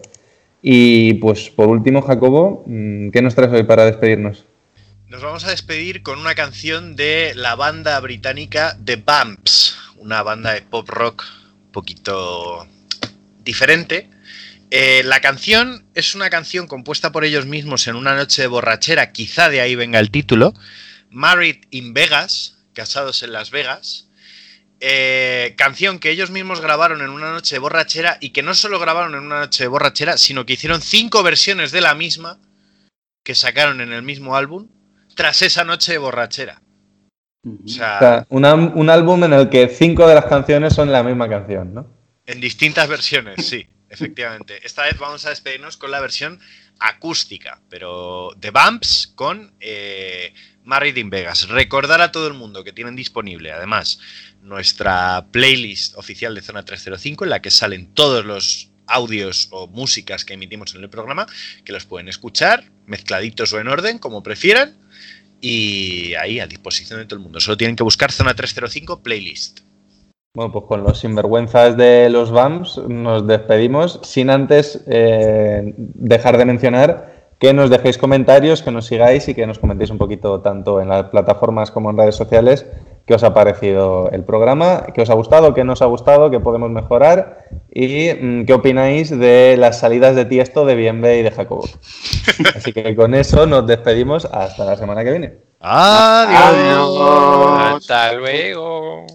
[0.61, 4.45] Y pues por último, Jacobo, mm, ¿qué nos traes hoy para despedirnos?
[5.07, 10.53] Nos vamos a despedir con una canción de la banda británica The Bumps, una banda
[10.53, 11.25] de pop rock
[11.65, 12.67] un poquito
[13.43, 14.09] diferente.
[14.69, 19.11] Eh, la canción es una canción compuesta por ellos mismos en una noche de borrachera,
[19.11, 20.53] quizá de ahí venga el título.
[21.09, 24.07] Married in Vegas, casados en Las Vegas.
[24.83, 28.79] Eh, canción que ellos mismos grabaron en una noche de borrachera y que no solo
[28.79, 32.39] grabaron en una noche de borrachera, sino que hicieron cinco versiones de la misma
[33.23, 34.67] que sacaron en el mismo álbum
[35.15, 36.61] tras esa noche de borrachera.
[37.45, 41.03] O O sea, un, un álbum en el que cinco de las canciones son la
[41.03, 42.01] misma canción, ¿no?
[42.25, 44.65] en distintas versiones, sí, efectivamente.
[44.65, 46.39] Esta vez vamos a despedirnos con la versión
[46.79, 50.33] acústica, pero de Bumps con eh,
[50.63, 51.47] Married in Vegas.
[51.49, 53.99] Recordar a todo el mundo que tienen disponible, además,
[54.41, 60.25] nuestra playlist oficial de Zona 305, en la que salen todos los audios o músicas
[60.25, 61.25] que emitimos en el programa,
[61.63, 64.75] que los pueden escuchar mezcladitos o en orden, como prefieran,
[65.39, 67.39] y ahí a disposición de todo el mundo.
[67.39, 69.61] Solo tienen que buscar Zona 305 Playlist.
[70.33, 76.45] Bueno, pues con los sinvergüenzas de los BAMS nos despedimos sin antes eh, dejar de
[76.45, 80.79] mencionar que nos dejéis comentarios, que nos sigáis y que nos comentéis un poquito tanto
[80.79, 82.67] en las plataformas como en redes sociales
[83.07, 86.29] qué os ha parecido el programa, qué os ha gustado, qué no os ha gustado,
[86.29, 91.23] qué podemos mejorar y mm, qué opináis de las salidas de Tiesto, de Bienve y
[91.23, 91.63] de Jacobo.
[92.55, 95.33] Así que con eso nos despedimos hasta la semana que viene.
[95.59, 96.95] Adiós.
[97.75, 99.07] Hasta luego.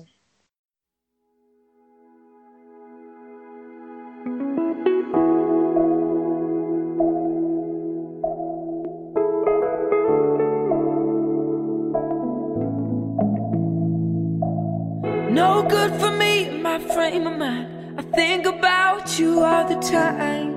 [15.36, 18.00] No good for me, my frame of mind.
[18.00, 20.54] I think about you all the time.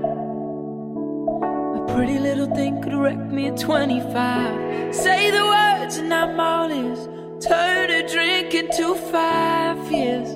[1.79, 4.95] A pretty little thing could wreck me at 25.
[4.95, 7.09] Say the words and I'm all ears.
[7.45, 10.29] Turn a drink into five years.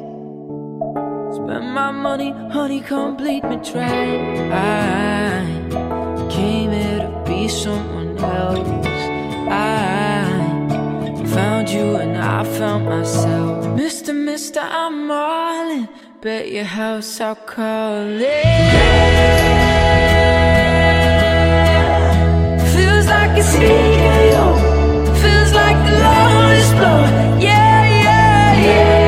[1.37, 4.07] Spend my money, honey, complete me try.
[4.51, 8.67] I came here to be someone else.
[9.49, 10.13] I
[11.33, 13.63] found you and I found myself.
[13.79, 14.22] Mr.
[14.33, 15.87] Mister, I'm all in.
[16.19, 18.43] Bet your house I'll call it.
[22.73, 24.53] Feels like it's here.
[25.21, 27.03] Feels like the lowest blow.
[27.37, 29.02] Yeah, yeah, yeah.